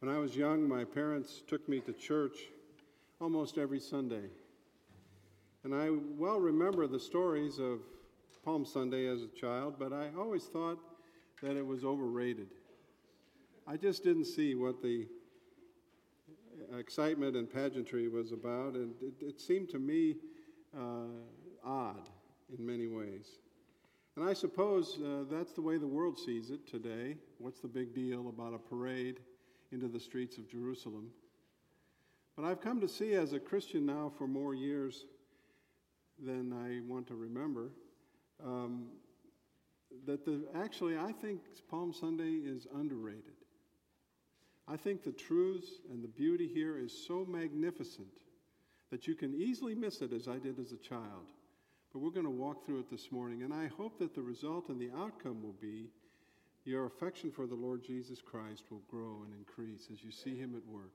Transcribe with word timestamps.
When 0.00 0.10
I 0.10 0.18
was 0.18 0.34
young, 0.34 0.66
my 0.66 0.84
parents 0.84 1.42
took 1.46 1.68
me 1.68 1.80
to 1.80 1.92
church 1.92 2.38
almost 3.20 3.58
every 3.58 3.80
Sunday. 3.80 4.30
And 5.62 5.74
I 5.74 5.90
well 5.90 6.40
remember 6.40 6.86
the 6.86 6.98
stories 6.98 7.58
of 7.58 7.80
Palm 8.42 8.64
Sunday 8.64 9.06
as 9.08 9.20
a 9.20 9.28
child, 9.28 9.74
but 9.78 9.92
I 9.92 10.08
always 10.18 10.44
thought 10.44 10.78
that 11.42 11.54
it 11.54 11.66
was 11.66 11.84
overrated. 11.84 12.46
I 13.66 13.76
just 13.76 14.02
didn't 14.02 14.24
see 14.24 14.54
what 14.54 14.80
the 14.80 15.06
excitement 16.78 17.36
and 17.36 17.52
pageantry 17.52 18.08
was 18.08 18.32
about, 18.32 18.76
and 18.76 18.94
it, 19.02 19.22
it 19.22 19.38
seemed 19.38 19.68
to 19.68 19.78
me 19.78 20.16
uh, 20.74 21.12
odd 21.62 22.08
in 22.58 22.64
many 22.64 22.86
ways. 22.86 23.26
And 24.16 24.26
I 24.26 24.32
suppose 24.32 24.98
uh, 25.04 25.24
that's 25.30 25.52
the 25.52 25.60
way 25.60 25.76
the 25.76 25.86
world 25.86 26.18
sees 26.18 26.48
it 26.48 26.66
today. 26.66 27.18
What's 27.36 27.60
the 27.60 27.68
big 27.68 27.94
deal 27.94 28.30
about 28.30 28.54
a 28.54 28.58
parade 28.58 29.20
into 29.72 29.88
the 29.88 30.00
streets 30.00 30.38
of 30.38 30.48
Jerusalem? 30.48 31.10
But 32.36 32.44
I've 32.44 32.60
come 32.60 32.80
to 32.80 32.88
see 32.88 33.14
as 33.14 33.32
a 33.32 33.40
Christian 33.40 33.84
now 33.86 34.12
for 34.16 34.26
more 34.26 34.54
years 34.54 35.04
than 36.24 36.52
I 36.52 36.80
want 36.90 37.06
to 37.08 37.14
remember 37.14 37.70
um, 38.44 38.86
that 40.06 40.24
the, 40.24 40.44
actually 40.54 40.96
I 40.96 41.12
think 41.12 41.40
Palm 41.70 41.92
Sunday 41.92 42.40
is 42.44 42.66
underrated. 42.74 43.34
I 44.68 44.76
think 44.76 45.02
the 45.02 45.12
truths 45.12 45.80
and 45.90 46.02
the 46.02 46.08
beauty 46.08 46.46
here 46.46 46.78
is 46.78 46.92
so 47.06 47.26
magnificent 47.28 48.06
that 48.90 49.06
you 49.06 49.14
can 49.14 49.34
easily 49.34 49.74
miss 49.74 50.00
it 50.00 50.12
as 50.12 50.28
I 50.28 50.38
did 50.38 50.58
as 50.58 50.72
a 50.72 50.76
child. 50.76 51.32
But 51.92 52.00
we're 52.00 52.10
going 52.10 52.24
to 52.24 52.30
walk 52.30 52.64
through 52.64 52.80
it 52.80 52.90
this 52.90 53.10
morning, 53.10 53.42
and 53.42 53.52
I 53.52 53.66
hope 53.66 53.98
that 53.98 54.14
the 54.14 54.22
result 54.22 54.68
and 54.68 54.80
the 54.80 54.90
outcome 54.96 55.42
will 55.42 55.56
be 55.60 55.88
your 56.64 56.86
affection 56.86 57.30
for 57.30 57.46
the 57.46 57.54
Lord 57.54 57.82
Jesus 57.84 58.20
Christ 58.20 58.64
will 58.70 58.82
grow 58.90 59.22
and 59.24 59.34
increase 59.34 59.88
as 59.92 60.02
you 60.04 60.10
see 60.10 60.36
him 60.36 60.54
at 60.54 60.66
work. 60.66 60.92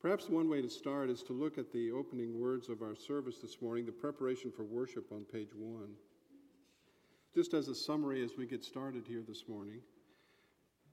Perhaps 0.00 0.28
one 0.28 0.48
way 0.48 0.60
to 0.60 0.68
start 0.68 1.10
is 1.10 1.22
to 1.22 1.32
look 1.32 1.58
at 1.58 1.72
the 1.72 1.92
opening 1.92 2.40
words 2.40 2.68
of 2.68 2.82
our 2.82 2.96
service 2.96 3.38
this 3.38 3.62
morning, 3.62 3.86
the 3.86 3.92
preparation 3.92 4.50
for 4.50 4.64
worship 4.64 5.12
on 5.12 5.24
page 5.24 5.54
one. 5.54 5.94
Just 7.34 7.54
as 7.54 7.68
a 7.68 7.74
summary 7.74 8.24
as 8.24 8.36
we 8.36 8.44
get 8.44 8.64
started 8.64 9.06
here 9.06 9.22
this 9.26 9.44
morning, 9.48 9.78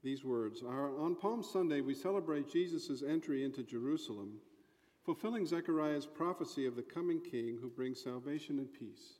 these 0.03 0.23
words 0.23 0.61
are 0.61 0.97
On 0.99 1.15
Palm 1.15 1.41
Sunday, 1.41 1.81
we 1.81 1.95
celebrate 1.95 2.51
Jesus' 2.51 3.01
entry 3.01 3.43
into 3.43 3.63
Jerusalem, 3.63 4.39
fulfilling 5.03 5.45
Zechariah's 5.45 6.05
prophecy 6.05 6.67
of 6.67 6.75
the 6.75 6.83
coming 6.83 7.19
king 7.19 7.57
who 7.59 7.69
brings 7.69 8.01
salvation 8.01 8.59
and 8.59 8.71
peace. 8.71 9.17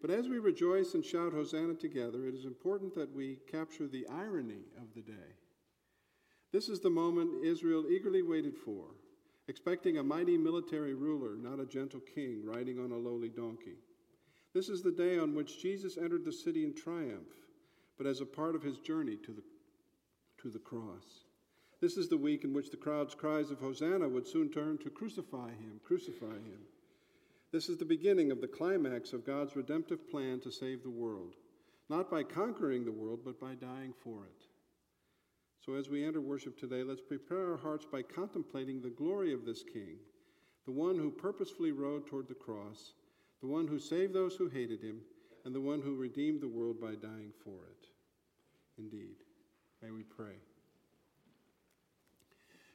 But 0.00 0.10
as 0.10 0.28
we 0.28 0.38
rejoice 0.38 0.94
and 0.94 1.04
shout 1.04 1.32
Hosanna 1.32 1.74
together, 1.74 2.26
it 2.26 2.34
is 2.34 2.44
important 2.44 2.94
that 2.94 3.14
we 3.14 3.38
capture 3.50 3.86
the 3.86 4.06
irony 4.08 4.64
of 4.78 4.94
the 4.94 5.00
day. 5.00 5.34
This 6.52 6.68
is 6.68 6.80
the 6.80 6.90
moment 6.90 7.44
Israel 7.44 7.86
eagerly 7.90 8.22
waited 8.22 8.56
for, 8.56 8.84
expecting 9.48 9.98
a 9.98 10.02
mighty 10.02 10.36
military 10.36 10.94
ruler, 10.94 11.36
not 11.36 11.60
a 11.60 11.66
gentle 11.66 12.00
king 12.00 12.42
riding 12.44 12.78
on 12.78 12.92
a 12.92 12.96
lowly 12.96 13.28
donkey. 13.28 13.76
This 14.54 14.68
is 14.68 14.82
the 14.82 14.92
day 14.92 15.18
on 15.18 15.34
which 15.34 15.60
Jesus 15.60 15.98
entered 15.98 16.24
the 16.24 16.32
city 16.32 16.64
in 16.64 16.74
triumph, 16.74 17.28
but 17.98 18.06
as 18.06 18.20
a 18.20 18.26
part 18.26 18.54
of 18.54 18.62
his 18.62 18.78
journey 18.78 19.16
to 19.16 19.32
the, 19.32 19.42
to 20.42 20.50
the 20.50 20.58
cross. 20.58 21.24
This 21.80 21.96
is 21.96 22.08
the 22.08 22.16
week 22.16 22.44
in 22.44 22.54
which 22.54 22.70
the 22.70 22.76
crowd's 22.76 23.14
cries 23.14 23.50
of 23.50 23.60
Hosanna 23.60 24.08
would 24.08 24.26
soon 24.26 24.50
turn 24.50 24.78
to 24.78 24.90
crucify 24.90 25.50
him, 25.50 25.80
crucify 25.84 26.26
him. 26.26 26.60
This 27.56 27.70
is 27.70 27.78
the 27.78 27.86
beginning 27.86 28.30
of 28.30 28.42
the 28.42 28.46
climax 28.46 29.14
of 29.14 29.24
God's 29.24 29.56
redemptive 29.56 30.10
plan 30.10 30.40
to 30.40 30.50
save 30.50 30.82
the 30.82 30.90
world, 30.90 31.36
not 31.88 32.10
by 32.10 32.22
conquering 32.22 32.84
the 32.84 32.92
world, 32.92 33.20
but 33.24 33.40
by 33.40 33.54
dying 33.54 33.94
for 34.04 34.26
it. 34.26 34.44
So, 35.64 35.72
as 35.72 35.88
we 35.88 36.04
enter 36.04 36.20
worship 36.20 36.58
today, 36.58 36.82
let's 36.82 37.00
prepare 37.00 37.52
our 37.52 37.56
hearts 37.56 37.86
by 37.90 38.02
contemplating 38.02 38.82
the 38.82 38.90
glory 38.90 39.32
of 39.32 39.46
this 39.46 39.62
King, 39.62 39.96
the 40.66 40.70
one 40.70 40.98
who 40.98 41.10
purposefully 41.10 41.72
rode 41.72 42.06
toward 42.06 42.28
the 42.28 42.34
cross, 42.34 42.92
the 43.40 43.48
one 43.48 43.66
who 43.66 43.78
saved 43.78 44.12
those 44.12 44.36
who 44.36 44.50
hated 44.50 44.82
him, 44.82 45.00
and 45.46 45.54
the 45.54 45.58
one 45.58 45.80
who 45.80 45.94
redeemed 45.94 46.42
the 46.42 46.48
world 46.48 46.78
by 46.78 46.94
dying 46.94 47.32
for 47.42 47.64
it. 47.70 47.86
Indeed. 48.76 49.16
May 49.80 49.92
we 49.92 50.02
pray. 50.02 50.36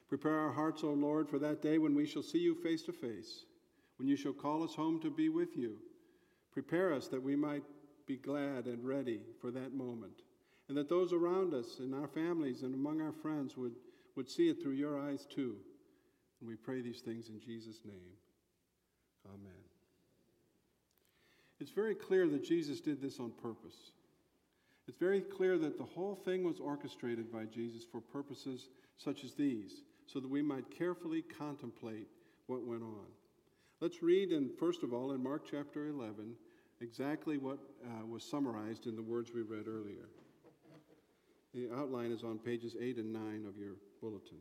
Prepare 0.08 0.40
our 0.40 0.52
hearts, 0.52 0.82
O 0.82 0.90
Lord, 0.90 1.28
for 1.28 1.38
that 1.38 1.62
day 1.62 1.78
when 1.78 1.94
we 1.94 2.04
shall 2.04 2.24
see 2.24 2.40
you 2.40 2.56
face 2.56 2.82
to 2.82 2.92
face, 2.92 3.44
when 4.02 4.08
you 4.08 4.16
shall 4.16 4.32
call 4.32 4.64
us 4.64 4.74
home 4.74 4.98
to 4.98 5.10
be 5.10 5.28
with 5.28 5.56
you. 5.56 5.76
Prepare 6.50 6.92
us 6.92 7.06
that 7.06 7.22
we 7.22 7.36
might 7.36 7.62
be 8.04 8.16
glad 8.16 8.66
and 8.66 8.84
ready 8.84 9.20
for 9.40 9.52
that 9.52 9.74
moment 9.74 10.22
and 10.66 10.76
that 10.76 10.88
those 10.88 11.12
around 11.12 11.54
us 11.54 11.78
in 11.78 11.94
our 11.94 12.08
families 12.08 12.62
and 12.62 12.74
among 12.74 13.00
our 13.00 13.12
friends 13.12 13.56
would, 13.56 13.76
would 14.16 14.28
see 14.28 14.48
it 14.48 14.60
through 14.60 14.72
your 14.72 14.98
eyes 14.98 15.24
too. 15.32 15.54
And 16.40 16.48
we 16.48 16.56
pray 16.56 16.80
these 16.80 16.98
things 16.98 17.28
in 17.28 17.38
Jesus' 17.38 17.78
name. 17.84 18.16
Amen. 19.24 19.52
It's 21.60 21.70
very 21.70 21.94
clear 21.94 22.26
that 22.26 22.42
Jesus 22.44 22.80
did 22.80 23.00
this 23.00 23.20
on 23.20 23.30
purpose. 23.40 23.92
It's 24.88 24.98
very 24.98 25.20
clear 25.20 25.58
that 25.58 25.78
the 25.78 25.84
whole 25.84 26.16
thing 26.16 26.42
was 26.42 26.58
orchestrated 26.58 27.30
by 27.30 27.44
Jesus 27.44 27.84
for 27.84 28.00
purposes 28.00 28.68
such 28.96 29.22
as 29.22 29.34
these, 29.34 29.82
so 30.06 30.18
that 30.18 30.28
we 30.28 30.42
might 30.42 30.76
carefully 30.76 31.22
contemplate 31.22 32.08
what 32.48 32.66
went 32.66 32.82
on. 32.82 33.06
Let's 33.82 34.00
read, 34.00 34.30
in, 34.30 34.48
first 34.60 34.84
of 34.84 34.92
all, 34.92 35.10
in 35.10 35.20
Mark 35.20 35.42
chapter 35.44 35.88
11, 35.88 36.36
exactly 36.80 37.36
what 37.36 37.58
uh, 37.84 38.06
was 38.06 38.22
summarized 38.22 38.86
in 38.86 38.94
the 38.94 39.02
words 39.02 39.32
we 39.34 39.42
read 39.42 39.66
earlier. 39.66 40.08
The 41.52 41.68
outline 41.74 42.12
is 42.12 42.22
on 42.22 42.38
pages 42.38 42.76
8 42.80 42.98
and 42.98 43.12
9 43.12 43.44
of 43.44 43.58
your 43.58 43.72
bulletin. 44.00 44.38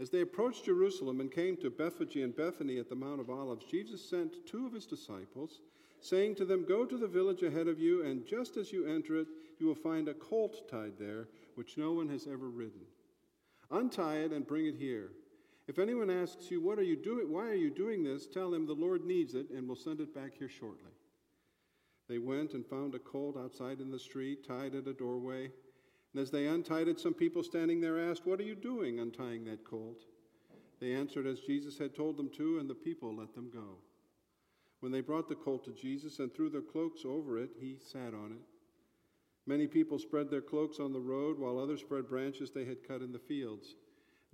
As 0.00 0.10
they 0.10 0.22
approached 0.22 0.64
Jerusalem 0.64 1.20
and 1.20 1.30
came 1.30 1.56
to 1.58 1.70
Bethphage 1.70 2.16
and 2.16 2.34
Bethany 2.34 2.78
at 2.78 2.88
the 2.88 2.96
Mount 2.96 3.20
of 3.20 3.30
Olives, 3.30 3.64
Jesus 3.70 4.04
sent 4.04 4.44
two 4.48 4.66
of 4.66 4.72
his 4.72 4.86
disciples, 4.86 5.60
saying 6.00 6.34
to 6.34 6.44
them, 6.44 6.64
Go 6.66 6.84
to 6.84 6.98
the 6.98 7.06
village 7.06 7.44
ahead 7.44 7.68
of 7.68 7.78
you, 7.78 8.04
and 8.04 8.26
just 8.26 8.56
as 8.56 8.72
you 8.72 8.84
enter 8.84 9.14
it, 9.20 9.28
you 9.60 9.68
will 9.68 9.76
find 9.76 10.08
a 10.08 10.14
colt 10.14 10.68
tied 10.68 10.98
there, 10.98 11.28
which 11.54 11.78
no 11.78 11.92
one 11.92 12.08
has 12.08 12.26
ever 12.26 12.48
ridden. 12.48 12.82
Untie 13.70 14.22
it 14.22 14.32
and 14.32 14.44
bring 14.44 14.66
it 14.66 14.74
here. 14.76 15.10
If 15.68 15.78
anyone 15.78 16.10
asks 16.10 16.50
you, 16.50 16.60
What 16.60 16.78
are 16.78 16.84
you 16.84 16.96
doing? 16.96 17.32
Why 17.32 17.46
are 17.48 17.54
you 17.54 17.70
doing 17.70 18.04
this? 18.04 18.26
Tell 18.26 18.54
him 18.54 18.66
the 18.66 18.72
Lord 18.72 19.04
needs 19.04 19.34
it, 19.34 19.50
and 19.50 19.68
will 19.68 19.76
send 19.76 20.00
it 20.00 20.14
back 20.14 20.32
here 20.38 20.48
shortly. 20.48 20.92
They 22.08 22.18
went 22.18 22.54
and 22.54 22.64
found 22.64 22.94
a 22.94 23.00
colt 23.00 23.36
outside 23.36 23.80
in 23.80 23.90
the 23.90 23.98
street, 23.98 24.46
tied 24.46 24.74
at 24.74 24.86
a 24.86 24.92
doorway. 24.92 25.50
And 26.12 26.22
as 26.22 26.30
they 26.30 26.46
untied 26.46 26.88
it, 26.88 27.00
some 27.00 27.14
people 27.14 27.42
standing 27.42 27.80
there 27.80 28.10
asked, 28.10 28.26
What 28.26 28.40
are 28.40 28.44
you 28.44 28.54
doing 28.54 29.00
untying 29.00 29.44
that 29.46 29.64
colt? 29.64 30.04
They 30.80 30.92
answered 30.92 31.26
as 31.26 31.40
Jesus 31.40 31.78
had 31.78 31.94
told 31.94 32.16
them 32.16 32.30
to, 32.36 32.58
and 32.58 32.70
the 32.70 32.74
people 32.74 33.16
let 33.16 33.34
them 33.34 33.50
go. 33.52 33.78
When 34.80 34.92
they 34.92 35.00
brought 35.00 35.28
the 35.28 35.34
colt 35.34 35.64
to 35.64 35.72
Jesus 35.72 36.18
and 36.18 36.32
threw 36.32 36.48
their 36.48 36.60
cloaks 36.60 37.04
over 37.04 37.38
it, 37.38 37.50
he 37.58 37.78
sat 37.78 38.14
on 38.14 38.32
it. 38.32 38.44
Many 39.46 39.66
people 39.66 39.98
spread 39.98 40.30
their 40.30 40.42
cloaks 40.42 40.78
on 40.78 40.92
the 40.92 41.00
road, 41.00 41.38
while 41.38 41.58
others 41.58 41.80
spread 41.80 42.08
branches 42.08 42.50
they 42.50 42.64
had 42.64 42.86
cut 42.86 43.00
in 43.00 43.12
the 43.12 43.18
fields. 43.18 43.74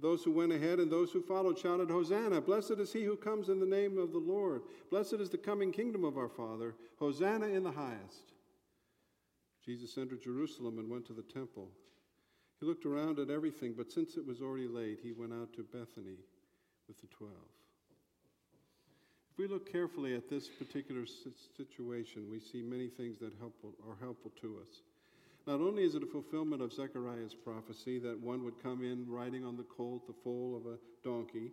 Those 0.03 0.25
who 0.25 0.33
went 0.33 0.51
ahead 0.51 0.81
and 0.81 0.91
those 0.91 1.13
who 1.13 1.23
followed 1.23 1.57
shouted, 1.57 1.89
Hosanna! 1.89 2.41
Blessed 2.41 2.73
is 2.73 2.93
he 2.93 3.05
who 3.05 3.17
comes 3.17 3.49
in 3.49 3.61
the 3.61 3.67
name 3.67 3.99
of 3.99 4.11
the 4.11 4.19
Lord. 4.19 4.63
Blessed 4.91 5.15
is 5.15 5.31
the 5.31 5.39
coming 5.39 5.71
kingdom 5.71 6.03
of 6.03 6.19
our 6.19 6.29
Father. 6.29 6.75
Hosanna 6.99 7.47
in 7.47 7.63
the 7.63 7.71
highest. 7.71 8.33
Jesus 9.65 9.97
entered 9.97 10.21
Jerusalem 10.21 10.81
and 10.81 10.91
went 10.91 11.07
to 11.07 11.13
the 11.13 11.23
temple. 11.23 11.69
He 12.59 12.67
looked 12.67 12.85
around 12.85 13.21
at 13.21 13.31
everything, 13.31 13.75
but 13.77 13.93
since 13.93 14.17
it 14.17 14.27
was 14.27 14.43
already 14.43 14.67
late, 14.67 14.99
he 15.01 15.13
went 15.13 15.33
out 15.33 15.53
to 15.55 15.63
Bethany 15.63 16.19
with 16.89 17.01
the 17.01 17.07
twelve. 17.07 17.33
If 19.31 19.39
we 19.39 19.47
look 19.47 19.71
carefully 19.71 20.17
at 20.17 20.29
this 20.29 20.49
particular 20.49 21.07
situation, 21.57 22.29
we 22.29 22.41
see 22.41 22.61
many 22.61 22.89
things 22.89 23.21
that 23.21 23.33
helpful, 23.39 23.73
are 23.89 23.97
helpful 24.01 24.33
to 24.41 24.59
us. 24.61 24.83
Not 25.47 25.61
only 25.61 25.83
is 25.83 25.95
it 25.95 26.03
a 26.03 26.07
fulfillment 26.07 26.63
of 26.63 26.73
Zechariah's 26.73 27.35
prophecy 27.35 27.99
that 27.99 28.21
one 28.21 28.45
would 28.45 28.63
come 28.63 28.85
in 28.85 29.09
riding 29.09 29.45
on 29.45 29.57
the 29.57 29.65
colt, 29.65 30.07
the 30.07 30.13
foal 30.13 30.57
of 30.57 30.73
a 30.73 30.79
donkey, 31.03 31.51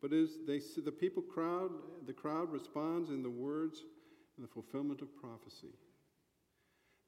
but 0.00 0.12
is 0.12 0.38
they 0.46 0.60
see 0.60 0.80
the 0.80 0.92
people 0.92 1.22
crowd 1.22 1.70
the 2.06 2.12
crowd 2.12 2.52
responds 2.52 3.10
in 3.10 3.22
the 3.22 3.30
words 3.30 3.82
and 4.36 4.44
the 4.44 4.50
fulfillment 4.50 5.00
of 5.02 5.16
prophecy. 5.16 5.74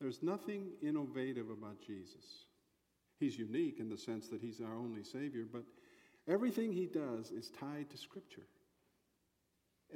There's 0.00 0.22
nothing 0.22 0.72
innovative 0.82 1.50
about 1.50 1.80
Jesus. 1.80 2.46
He's 3.18 3.38
unique 3.38 3.78
in 3.78 3.88
the 3.88 3.96
sense 3.96 4.28
that 4.28 4.40
he's 4.40 4.60
our 4.60 4.76
only 4.76 5.04
Savior, 5.04 5.46
but 5.50 5.62
everything 6.28 6.72
he 6.72 6.86
does 6.86 7.30
is 7.30 7.50
tied 7.50 7.90
to 7.90 7.96
Scripture. 7.96 8.46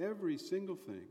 Every 0.01 0.39
single 0.39 0.77
thing. 0.77 1.09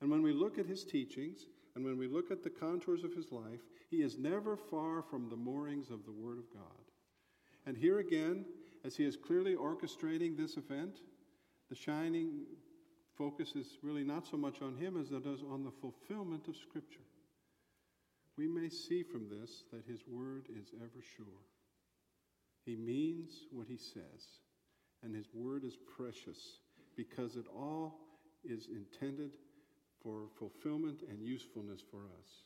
And 0.00 0.10
when 0.10 0.22
we 0.22 0.32
look 0.32 0.58
at 0.58 0.66
his 0.66 0.84
teachings 0.84 1.46
and 1.74 1.84
when 1.84 1.98
we 1.98 2.06
look 2.06 2.30
at 2.30 2.42
the 2.42 2.50
contours 2.50 3.04
of 3.04 3.14
his 3.14 3.32
life, 3.32 3.60
he 3.90 4.02
is 4.02 4.18
never 4.18 4.56
far 4.56 5.02
from 5.02 5.28
the 5.28 5.36
moorings 5.36 5.90
of 5.90 6.04
the 6.04 6.12
Word 6.12 6.38
of 6.38 6.52
God. 6.52 6.62
And 7.66 7.76
here 7.76 7.98
again, 7.98 8.44
as 8.84 8.96
he 8.96 9.04
is 9.04 9.16
clearly 9.16 9.56
orchestrating 9.56 10.36
this 10.36 10.56
event, 10.56 10.98
the 11.68 11.74
shining 11.74 12.44
focus 13.16 13.54
is 13.56 13.78
really 13.82 14.04
not 14.04 14.26
so 14.26 14.36
much 14.36 14.60
on 14.62 14.76
him 14.76 15.00
as 15.00 15.10
it 15.10 15.26
is 15.26 15.40
on 15.50 15.64
the 15.64 15.70
fulfillment 15.70 16.48
of 16.48 16.56
Scripture 16.56 17.00
we 18.36 18.48
may 18.48 18.68
see 18.68 19.02
from 19.02 19.28
this 19.28 19.64
that 19.72 19.84
his 19.86 20.00
word 20.06 20.46
is 20.58 20.72
ever 20.80 21.02
sure. 21.16 21.42
He 22.64 22.76
means 22.76 23.46
what 23.52 23.68
he 23.68 23.76
says, 23.76 24.40
and 25.02 25.14
his 25.14 25.28
word 25.32 25.64
is 25.64 25.76
precious 25.96 26.58
because 26.96 27.36
it 27.36 27.46
all 27.54 28.00
is 28.44 28.68
intended 28.68 29.32
for 30.04 30.28
fulfillment 30.38 31.00
and 31.08 31.22
usefulness 31.22 31.82
for 31.90 32.02
us. 32.20 32.44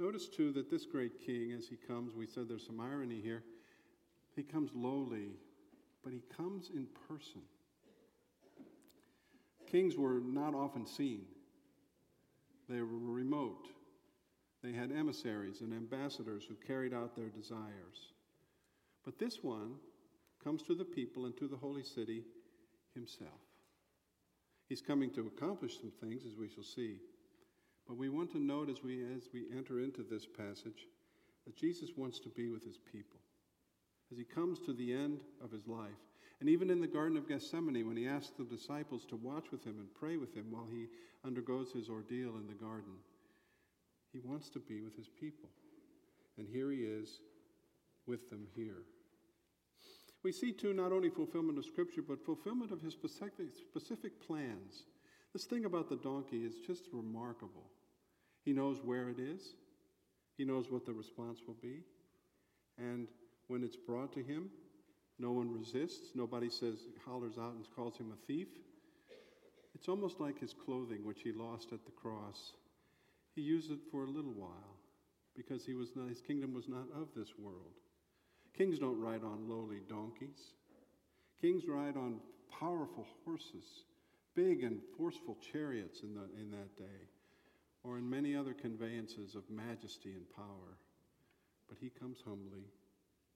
Notice, 0.00 0.26
too, 0.26 0.50
that 0.52 0.70
this 0.70 0.86
great 0.86 1.24
king, 1.24 1.52
as 1.52 1.68
he 1.68 1.76
comes, 1.76 2.14
we 2.14 2.26
said 2.26 2.48
there's 2.48 2.66
some 2.66 2.80
irony 2.80 3.20
here, 3.20 3.44
he 4.34 4.42
comes 4.42 4.70
lowly, 4.74 5.36
but 6.02 6.12
he 6.12 6.22
comes 6.36 6.70
in 6.74 6.86
person. 7.06 7.42
Kings 9.70 9.96
were 9.96 10.20
not 10.20 10.54
often 10.54 10.86
seen, 10.86 11.22
they 12.68 12.80
were 12.80 12.86
remote. 12.86 13.68
They 14.62 14.72
had 14.72 14.92
emissaries 14.92 15.60
and 15.60 15.72
ambassadors 15.72 16.44
who 16.48 16.54
carried 16.54 16.94
out 16.94 17.16
their 17.16 17.28
desires. 17.28 18.12
But 19.04 19.18
this 19.18 19.42
one 19.42 19.74
comes 20.42 20.62
to 20.62 20.74
the 20.74 20.84
people 20.84 21.26
and 21.26 21.36
to 21.38 21.48
the 21.48 21.56
holy 21.56 21.82
city 21.82 22.22
himself. 22.94 23.40
He's 24.72 24.80
coming 24.80 25.10
to 25.10 25.26
accomplish 25.26 25.78
some 25.78 25.92
things, 26.00 26.22
as 26.24 26.34
we 26.34 26.48
shall 26.48 26.64
see. 26.64 26.96
But 27.86 27.98
we 27.98 28.08
want 28.08 28.32
to 28.32 28.38
note 28.38 28.70
as 28.70 28.82
we, 28.82 29.02
as 29.14 29.28
we 29.30 29.44
enter 29.54 29.80
into 29.80 30.02
this 30.02 30.24
passage 30.24 30.86
that 31.44 31.54
Jesus 31.54 31.90
wants 31.94 32.18
to 32.20 32.30
be 32.30 32.48
with 32.48 32.64
his 32.64 32.78
people. 32.90 33.20
As 34.10 34.16
he 34.16 34.24
comes 34.24 34.58
to 34.60 34.72
the 34.72 34.90
end 34.90 35.20
of 35.44 35.50
his 35.50 35.66
life, 35.66 36.00
and 36.40 36.48
even 36.48 36.70
in 36.70 36.80
the 36.80 36.86
Garden 36.86 37.18
of 37.18 37.28
Gethsemane, 37.28 37.86
when 37.86 37.98
he 37.98 38.08
asks 38.08 38.32
the 38.38 38.44
disciples 38.44 39.04
to 39.10 39.16
watch 39.16 39.50
with 39.52 39.62
him 39.62 39.76
and 39.78 39.92
pray 39.92 40.16
with 40.16 40.34
him 40.34 40.46
while 40.48 40.66
he 40.72 40.86
undergoes 41.22 41.70
his 41.70 41.90
ordeal 41.90 42.36
in 42.36 42.46
the 42.46 42.54
garden, 42.54 42.94
he 44.10 44.20
wants 44.20 44.48
to 44.48 44.58
be 44.58 44.80
with 44.80 44.96
his 44.96 45.10
people. 45.20 45.50
And 46.38 46.48
here 46.48 46.70
he 46.70 46.78
is 46.78 47.20
with 48.06 48.30
them 48.30 48.46
here. 48.56 48.84
We 50.22 50.32
see, 50.32 50.52
too, 50.52 50.72
not 50.72 50.92
only 50.92 51.10
fulfillment 51.10 51.58
of 51.58 51.64
Scripture, 51.64 52.02
but 52.02 52.24
fulfillment 52.24 52.70
of 52.70 52.80
his 52.80 52.92
specific, 52.92 53.46
specific 53.56 54.20
plans. 54.24 54.84
This 55.32 55.44
thing 55.44 55.64
about 55.64 55.88
the 55.88 55.96
donkey 55.96 56.44
is 56.44 56.54
just 56.66 56.84
remarkable. 56.92 57.70
He 58.44 58.52
knows 58.52 58.78
where 58.84 59.08
it 59.08 59.18
is, 59.18 59.54
he 60.36 60.44
knows 60.44 60.70
what 60.70 60.86
the 60.86 60.92
response 60.92 61.40
will 61.46 61.56
be. 61.60 61.80
And 62.78 63.08
when 63.48 63.62
it's 63.62 63.76
brought 63.76 64.12
to 64.14 64.22
him, 64.22 64.50
no 65.18 65.32
one 65.32 65.52
resists. 65.52 66.14
Nobody 66.14 66.48
says, 66.50 66.78
hollers 67.04 67.38
out 67.38 67.54
and 67.54 67.66
calls 67.76 67.96
him 67.96 68.12
a 68.12 68.26
thief. 68.26 68.48
It's 69.74 69.88
almost 69.88 70.20
like 70.20 70.38
his 70.38 70.52
clothing, 70.52 71.04
which 71.04 71.22
he 71.22 71.32
lost 71.32 71.72
at 71.72 71.84
the 71.84 71.92
cross. 71.92 72.52
He 73.34 73.42
used 73.42 73.70
it 73.70 73.78
for 73.90 74.04
a 74.04 74.10
little 74.10 74.32
while 74.32 74.76
because 75.36 75.64
he 75.64 75.74
was 75.74 75.90
not, 75.94 76.08
his 76.08 76.20
kingdom 76.20 76.52
was 76.52 76.68
not 76.68 76.86
of 76.94 77.08
this 77.14 77.38
world. 77.38 77.81
Kings 78.56 78.78
don't 78.78 79.00
ride 79.00 79.24
on 79.24 79.48
lowly 79.48 79.80
donkeys. 79.88 80.54
Kings 81.40 81.64
ride 81.66 81.96
on 81.96 82.20
powerful 82.60 83.06
horses, 83.24 83.84
big 84.34 84.62
and 84.62 84.80
forceful 84.96 85.36
chariots 85.52 86.02
in, 86.02 86.14
the, 86.14 86.28
in 86.40 86.50
that 86.50 86.76
day, 86.76 87.08
or 87.82 87.98
in 87.98 88.08
many 88.08 88.36
other 88.36 88.52
conveyances 88.52 89.34
of 89.34 89.48
majesty 89.50 90.12
and 90.12 90.30
power. 90.36 90.78
But 91.68 91.78
he 91.80 91.90
comes 91.90 92.18
humbly, 92.24 92.66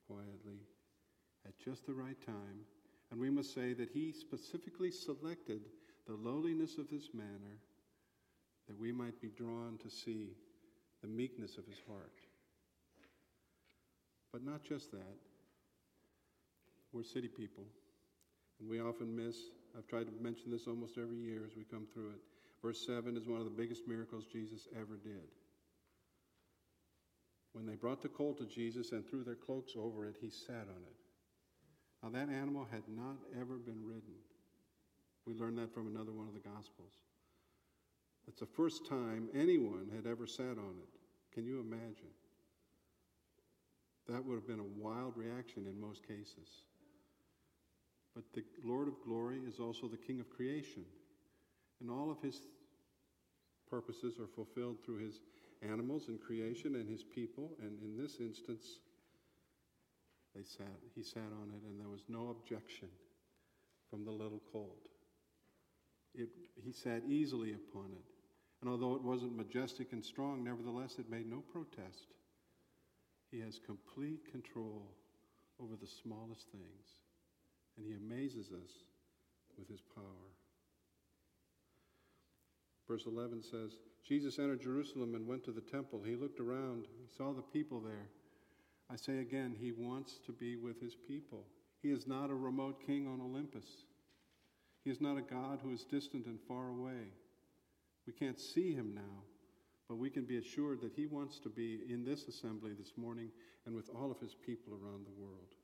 quietly, 0.06 0.60
at 1.46 1.58
just 1.58 1.86
the 1.86 1.94
right 1.94 2.20
time. 2.24 2.60
And 3.10 3.20
we 3.20 3.30
must 3.30 3.54
say 3.54 3.72
that 3.72 3.90
he 3.90 4.12
specifically 4.12 4.90
selected 4.90 5.62
the 6.06 6.14
lowliness 6.14 6.78
of 6.78 6.90
his 6.90 7.08
manner 7.14 7.58
that 8.69 8.78
we 8.78 8.92
might 8.92 9.20
be 9.20 9.28
drawn 9.28 9.78
to 9.82 9.90
see 9.90 10.36
the 11.02 11.08
meekness 11.08 11.56
of 11.56 11.66
his 11.66 11.80
heart. 11.88 12.25
But 14.32 14.44
not 14.44 14.62
just 14.62 14.90
that. 14.93 15.17
We're 16.93 17.02
city 17.02 17.28
people, 17.28 17.64
and 18.61 18.69
we 18.69 18.81
often 18.81 19.14
miss. 19.14 19.37
I've 19.76 19.87
tried 19.87 20.06
to 20.06 20.23
mention 20.23 20.50
this 20.50 20.67
almost 20.67 20.99
every 20.99 21.19
year 21.19 21.43
as 21.46 21.56
we 21.56 21.64
come 21.64 21.87
through 21.93 22.11
it. 22.11 22.20
Verse 22.62 22.84
7 22.87 23.17
is 23.17 23.26
one 23.26 23.38
of 23.38 23.44
the 23.44 23.50
biggest 23.50 23.87
miracles 23.87 24.25
Jesus 24.25 24.67
ever 24.75 24.96
did. 25.02 25.28
When 27.52 27.67
they 27.67 27.75
brought 27.75 28.02
the 28.02 28.08
colt 28.08 28.38
to 28.38 28.44
Jesus 28.44 28.93
and 28.93 29.06
threw 29.06 29.25
their 29.25 29.34
cloaks 29.34 29.73
over 29.76 30.06
it, 30.06 30.17
he 30.20 30.31
sat 30.31 30.55
on 30.69 30.82
it. 30.82 30.96
Now, 32.02 32.11
that 32.11 32.32
animal 32.32 32.67
had 32.70 32.82
not 32.88 33.17
ever 33.34 33.56
been 33.56 33.84
ridden. 33.84 34.14
We 35.26 35.34
learned 35.34 35.58
that 35.58 35.72
from 35.72 35.87
another 35.87 36.12
one 36.12 36.29
of 36.29 36.34
the 36.34 36.49
Gospels. 36.49 36.93
It's 38.29 38.40
the 38.40 38.46
first 38.46 38.87
time 38.87 39.29
anyone 39.34 39.90
had 39.94 40.06
ever 40.06 40.26
sat 40.26 40.58
on 40.58 40.75
it. 40.82 41.34
Can 41.34 41.46
you 41.46 41.61
imagine? 41.61 42.12
That 44.08 44.25
would 44.25 44.35
have 44.35 44.47
been 44.47 44.61
a 44.61 44.81
wild 44.82 45.17
reaction 45.17 45.67
in 45.67 45.81
most 45.81 46.06
cases. 46.06 46.62
But 48.14 48.25
the 48.32 48.44
Lord 48.64 48.88
of 48.88 48.94
glory 49.05 49.41
is 49.47 49.58
also 49.58 49.88
the 49.88 49.97
King 49.97 50.20
of 50.20 50.31
creation. 50.31 50.85
And 51.81 51.91
all 51.91 52.11
of 52.11 52.20
his 52.23 52.41
purposes 53.69 54.19
are 54.19 54.29
fulfilled 54.29 54.79
through 54.85 55.05
his 55.05 55.20
animals 55.62 56.08
and 56.08 56.20
creation 56.20 56.76
and 56.76 56.88
his 56.88 57.03
people. 57.03 57.50
And 57.61 57.79
in 57.82 58.00
this 58.00 58.19
instance, 58.20 58.79
they 60.35 60.43
sat, 60.43 60.79
he 60.94 61.03
sat 61.03 61.32
on 61.43 61.50
it, 61.55 61.69
and 61.69 61.81
there 61.81 61.88
was 61.88 62.03
no 62.08 62.29
objection 62.29 62.88
from 63.91 64.05
the 64.05 64.11
little 64.11 64.43
colt. 64.53 64.88
It, 66.14 66.29
he 66.62 66.73
sat 66.73 67.03
easily 67.08 67.53
upon 67.55 67.87
it. 67.93 68.05
And 68.61 68.70
although 68.70 68.94
it 68.94 69.03
wasn't 69.03 69.37
majestic 69.37 69.93
and 69.93 70.05
strong, 70.05 70.43
nevertheless, 70.44 70.97
it 70.99 71.11
made 71.11 71.29
no 71.29 71.43
protest. 71.53 72.06
He 73.36 73.42
has 73.42 73.58
complete 73.58 74.32
control 74.32 74.82
over 75.60 75.76
the 75.76 75.86
smallest 75.86 76.46
things, 76.52 77.02
and 77.76 77.84
He 77.84 77.92
amazes 77.92 78.46
us 78.46 78.70
with 79.58 79.68
His 79.68 79.82
power. 79.94 80.30
Verse 82.88 83.04
11 83.06 83.42
says 83.42 83.76
Jesus 84.08 84.38
entered 84.38 84.62
Jerusalem 84.62 85.14
and 85.14 85.26
went 85.26 85.44
to 85.44 85.52
the 85.52 85.60
temple. 85.60 86.00
He 86.02 86.16
looked 86.16 86.40
around, 86.40 86.86
he 86.98 87.14
saw 87.14 87.34
the 87.34 87.42
people 87.42 87.78
there. 87.78 88.08
I 88.90 88.96
say 88.96 89.18
again, 89.18 89.54
He 89.60 89.70
wants 89.70 90.18
to 90.24 90.32
be 90.32 90.56
with 90.56 90.80
His 90.80 90.94
people. 90.94 91.44
He 91.82 91.90
is 91.90 92.06
not 92.06 92.30
a 92.30 92.34
remote 92.34 92.86
king 92.86 93.06
on 93.06 93.20
Olympus. 93.20 93.66
He 94.82 94.90
is 94.90 95.02
not 95.02 95.18
a 95.18 95.22
God 95.22 95.58
who 95.62 95.72
is 95.72 95.84
distant 95.84 96.24
and 96.24 96.38
far 96.48 96.68
away. 96.68 97.12
We 98.06 98.14
can't 98.14 98.40
see 98.40 98.72
him 98.72 98.94
now, 98.94 99.24
but 99.88 99.96
we 99.96 100.10
can 100.10 100.24
be 100.24 100.38
assured 100.38 100.80
that 100.80 100.92
he 100.94 101.06
wants 101.06 101.38
to 101.40 101.48
be 101.48 101.80
in 101.88 102.04
this 102.04 102.26
assembly 102.26 102.72
this 102.76 102.93
morning 102.96 103.31
and 103.66 103.74
with 103.74 103.88
all 103.94 104.10
of 104.10 104.19
his 104.19 104.34
people 104.34 104.72
around 104.72 105.06
the 105.06 105.20
world. 105.22 105.55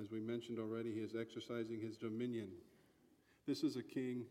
As 0.00 0.10
we 0.10 0.20
mentioned 0.20 0.58
already, 0.58 0.92
he 0.92 1.00
is 1.00 1.16
exercising 1.18 1.80
his 1.80 1.96
dominion. 1.96 2.48
This 3.46 3.62
is 3.62 3.76
a 3.76 3.82
king 3.82 4.24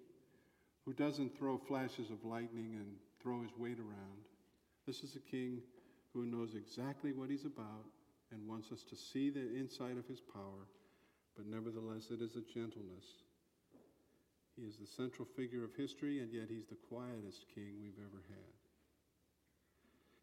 who 0.86 0.94
doesn't 0.94 1.38
throw 1.38 1.58
flashes 1.58 2.12
of 2.12 2.24
lightning 2.24 2.76
and 2.76 2.96
throw 3.22 3.42
his 3.42 3.58
weight 3.58 3.80
around. 3.80 4.24
This 4.86 5.04
is 5.04 5.16
a 5.16 5.32
king 5.32 5.62
who 6.14 6.26
knows 6.26 6.54
exactly 6.56 7.12
what 7.12 7.30
he's 7.30 7.46
about 7.46 7.86
and 8.32 8.48
wants 8.48 8.72
us 8.72 8.84
to 8.84 8.96
see 8.96 9.30
the 9.30 9.56
inside 9.58 9.98
of 9.98 10.08
his 10.08 10.20
power, 10.20 10.68
but 11.36 11.48
nevertheless, 11.48 12.12
it 12.12 12.22
is 12.22 12.36
a 12.36 12.54
gentleness 12.54 13.25
he 14.56 14.64
is 14.64 14.78
the 14.78 14.88
central 14.88 15.28
figure 15.36 15.64
of 15.64 15.76
history, 15.76 16.20
and 16.20 16.32
yet 16.32 16.48
he's 16.50 16.68
the 16.68 16.78
quietest 16.90 17.46
king 17.54 17.76
we've 17.82 18.00
ever 18.00 18.24
had. 18.30 18.54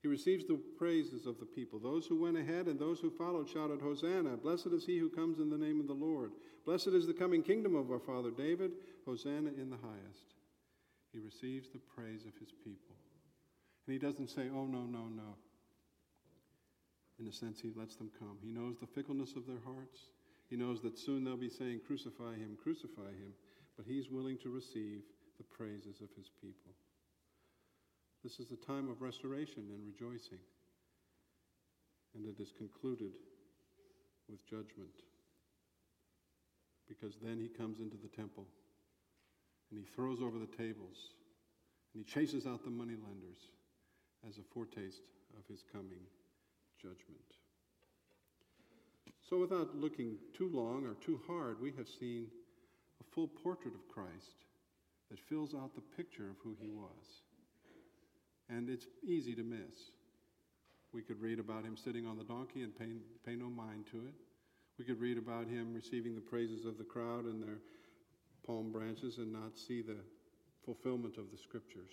He 0.01 0.09
receives 0.09 0.47
the 0.47 0.59
praises 0.79 1.27
of 1.27 1.39
the 1.39 1.47
people. 1.47 1.79
Those 1.79 2.07
who 2.07 2.21
went 2.21 2.37
ahead 2.37 2.67
and 2.67 2.79
those 2.79 2.99
who 2.99 3.11
followed 3.11 3.49
shouted, 3.49 3.81
Hosanna! 3.81 4.37
Blessed 4.37 4.69
is 4.73 4.85
he 4.85 4.99
who 4.99 5.09
comes 5.09 5.39
in 5.39 5.49
the 5.49 5.59
name 5.59 5.79
of 5.79 5.87
the 5.87 5.93
Lord. 5.93 6.33
Blessed 6.65 6.89
is 6.89 7.07
the 7.07 7.15
coming 7.15 7.43
kingdom 7.43 7.77
of 7.77 7.91
our 7.91 8.01
father 8.01 8.31
David. 8.31 8.73
Hosanna 9.07 9.51
in 9.57 9.71
the 9.71 9.77
highest. 9.77 10.35
He 11.13 11.21
receives 11.21 11.69
the 11.69 11.79
praise 11.79 12.25
of 12.27 12.33
his 12.41 12.51
people. 12.65 12.97
And 13.87 13.93
he 13.93 13.99
doesn't 13.99 14.31
say, 14.31 14.49
Oh, 14.53 14.65
no, 14.65 14.83
no, 14.83 15.07
no. 15.15 15.37
In 17.21 17.29
a 17.29 17.33
sense, 17.33 17.61
he 17.61 17.71
lets 17.77 17.95
them 17.95 18.11
come. 18.19 18.39
He 18.43 18.51
knows 18.51 18.79
the 18.81 18.87
fickleness 18.87 19.37
of 19.37 19.47
their 19.47 19.61
hearts. 19.65 20.01
He 20.51 20.57
knows 20.57 20.81
that 20.83 20.99
soon 20.99 21.23
they'll 21.23 21.37
be 21.37 21.49
saying, 21.49 21.81
Crucify 21.87 22.35
him, 22.35 22.57
crucify 22.61 23.11
him 23.11 23.35
but 23.77 23.87
he's 23.87 24.11
willing 24.11 24.39
to 24.39 24.51
receive 24.51 25.03
the 25.39 25.45
praises 25.45 26.01
of 26.01 26.09
his 26.17 26.31
people. 26.41 26.73
This 28.23 28.39
is 28.39 28.47
the 28.47 28.57
time 28.57 28.89
of 28.89 29.03
restoration 29.03 29.65
and 29.71 29.85
rejoicing, 29.85 30.39
and 32.15 32.27
it 32.27 32.41
is 32.41 32.53
concluded 32.57 33.13
with 34.29 34.47
judgment. 34.47 35.03
Because 36.89 37.17
then 37.23 37.39
he 37.39 37.49
comes 37.49 37.81
into 37.81 37.97
the 37.97 38.09
temple 38.09 38.47
and 39.71 39.81
he 39.81 39.87
throws 39.87 40.21
over 40.21 40.39
the 40.39 40.57
tables 40.57 41.15
and 41.95 42.05
he 42.05 42.13
chases 42.13 42.47
out 42.47 42.65
the 42.65 42.71
moneylenders 42.71 43.49
as 44.29 44.39
a 44.39 44.43
foretaste 44.55 45.03
of 45.39 45.47
his 45.49 45.63
coming 45.73 46.05
judgment. 46.81 47.21
So, 49.29 49.39
without 49.39 49.75
looking 49.75 50.17
too 50.37 50.51
long 50.53 50.85
or 50.85 50.95
too 50.95 51.21
hard, 51.27 51.61
we 51.61 51.73
have 51.79 51.89
seen 51.89 52.27
full 53.15 53.29
portrait 53.29 53.75
of 53.75 53.89
Christ 53.89 54.45
that 55.11 55.21
fills 55.21 55.55
out 55.55 55.75
the 55.75 55.97
picture 55.97 56.31
of 56.31 56.37
who 56.43 56.57
he 56.61 56.71
was. 56.71 57.23
And 58.49 58.69
it's 58.69 58.87
easy 59.05 59.35
to 59.35 59.43
miss. 59.43 59.93
We 60.93 61.03
could 61.03 61.21
read 61.21 61.39
about 61.39 61.65
him 61.65 61.77
sitting 61.77 62.07
on 62.07 62.19
the 62.19 62.25
donkey 62.25 62.63
and 62.63 62.77
pay, 62.77 62.93
pay 63.25 63.37
no 63.37 63.49
mind 63.49 63.87
to 63.93 63.99
it. 63.99 64.15
We 64.79 64.85
could 64.85 65.01
read 65.01 65.19
about 65.19 65.47
him 65.47 65.75
receiving 65.75 66.15
the 66.15 66.21
praises 66.21 66.65
of 66.65 66.79
the 66.79 66.85
crowd 66.85 67.25
and 67.25 67.43
their 67.43 67.59
palm 68.47 68.73
branches 68.73 69.19
and 69.19 69.33
not 69.33 69.57
see 69.57 69.83
the 69.83 69.97
fulfillment 70.65 71.17
of 71.19 71.31
the 71.31 71.39
scriptures. 71.39 71.93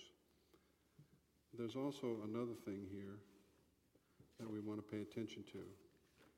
There's 1.56 1.76
also 1.76 2.18
another 2.24 2.54
thing 2.64 2.86
here 2.90 3.18
that 4.38 4.50
we 4.50 4.60
want 4.60 4.78
to 4.78 4.90
pay 4.96 5.02
attention 5.02 5.44
to, 5.52 5.60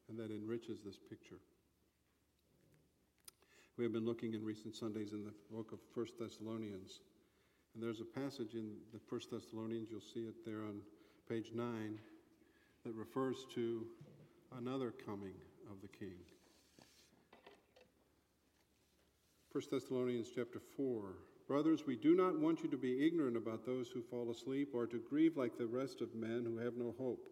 and 0.09 0.19
that 0.19 0.35
enriches 0.35 0.81
this 0.85 0.99
picture. 1.09 1.39
We 3.79 3.85
have 3.85 3.93
been 3.93 4.05
looking 4.05 4.35
in 4.35 4.45
recent 4.45 4.75
Sundays 4.75 5.12
in 5.12 5.25
the 5.25 5.33
book 5.50 5.73
of 5.73 5.79
First 5.95 6.19
Thessalonians, 6.19 7.00
and 7.73 7.83
there's 7.83 8.02
a 8.02 8.05
passage 8.05 8.52
in 8.52 8.75
the 8.93 8.99
First 9.09 9.31
Thessalonians, 9.31 9.88
you'll 9.91 10.00
see 10.02 10.26
it 10.29 10.45
there 10.45 10.62
on 10.62 10.83
page 11.26 11.52
9, 11.55 11.99
that 12.85 12.95
refers 12.95 13.47
to 13.55 13.87
another 14.59 14.91
coming 14.91 15.33
of 15.71 15.81
the 15.81 15.88
King. 15.88 16.19
1 19.52 19.64
Thessalonians 19.71 20.29
chapter 20.35 20.61
4. 20.76 21.14
Brothers, 21.49 21.87
we 21.87 21.97
do 21.97 22.14
not 22.14 22.38
want 22.38 22.62
you 22.62 22.69
to 22.69 22.76
be 22.76 23.07
ignorant 23.07 23.38
about 23.38 23.64
those 23.64 23.88
who 23.88 24.02
fall 24.02 24.31
asleep 24.31 24.75
or 24.75 24.87
to 24.87 24.99
grieve 24.99 25.38
like 25.38 25.57
the 25.57 25.67
rest 25.67 26.02
of 26.02 26.14
men 26.14 26.45
who 26.45 26.59
have 26.59 26.76
no 26.76 26.95
hope. 26.99 27.32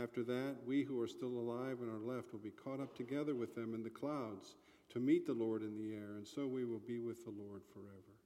After 0.00 0.22
that, 0.24 0.56
we 0.66 0.82
who 0.82 1.00
are 1.00 1.06
still 1.06 1.28
alive 1.28 1.78
and 1.80 1.90
are 1.90 2.14
left 2.14 2.32
will 2.32 2.40
be 2.40 2.50
caught 2.50 2.80
up 2.80 2.94
together 2.94 3.34
with 3.34 3.54
them 3.54 3.74
in 3.74 3.82
the 3.82 3.90
clouds 3.90 4.56
to 4.90 5.00
meet 5.00 5.26
the 5.26 5.32
Lord 5.32 5.62
in 5.62 5.76
the 5.78 5.94
air, 5.94 6.16
and 6.16 6.26
so 6.26 6.46
we 6.46 6.64
will 6.64 6.82
be 6.86 6.98
with 6.98 7.24
the 7.24 7.30
Lord 7.30 7.62
forever. 7.72 8.16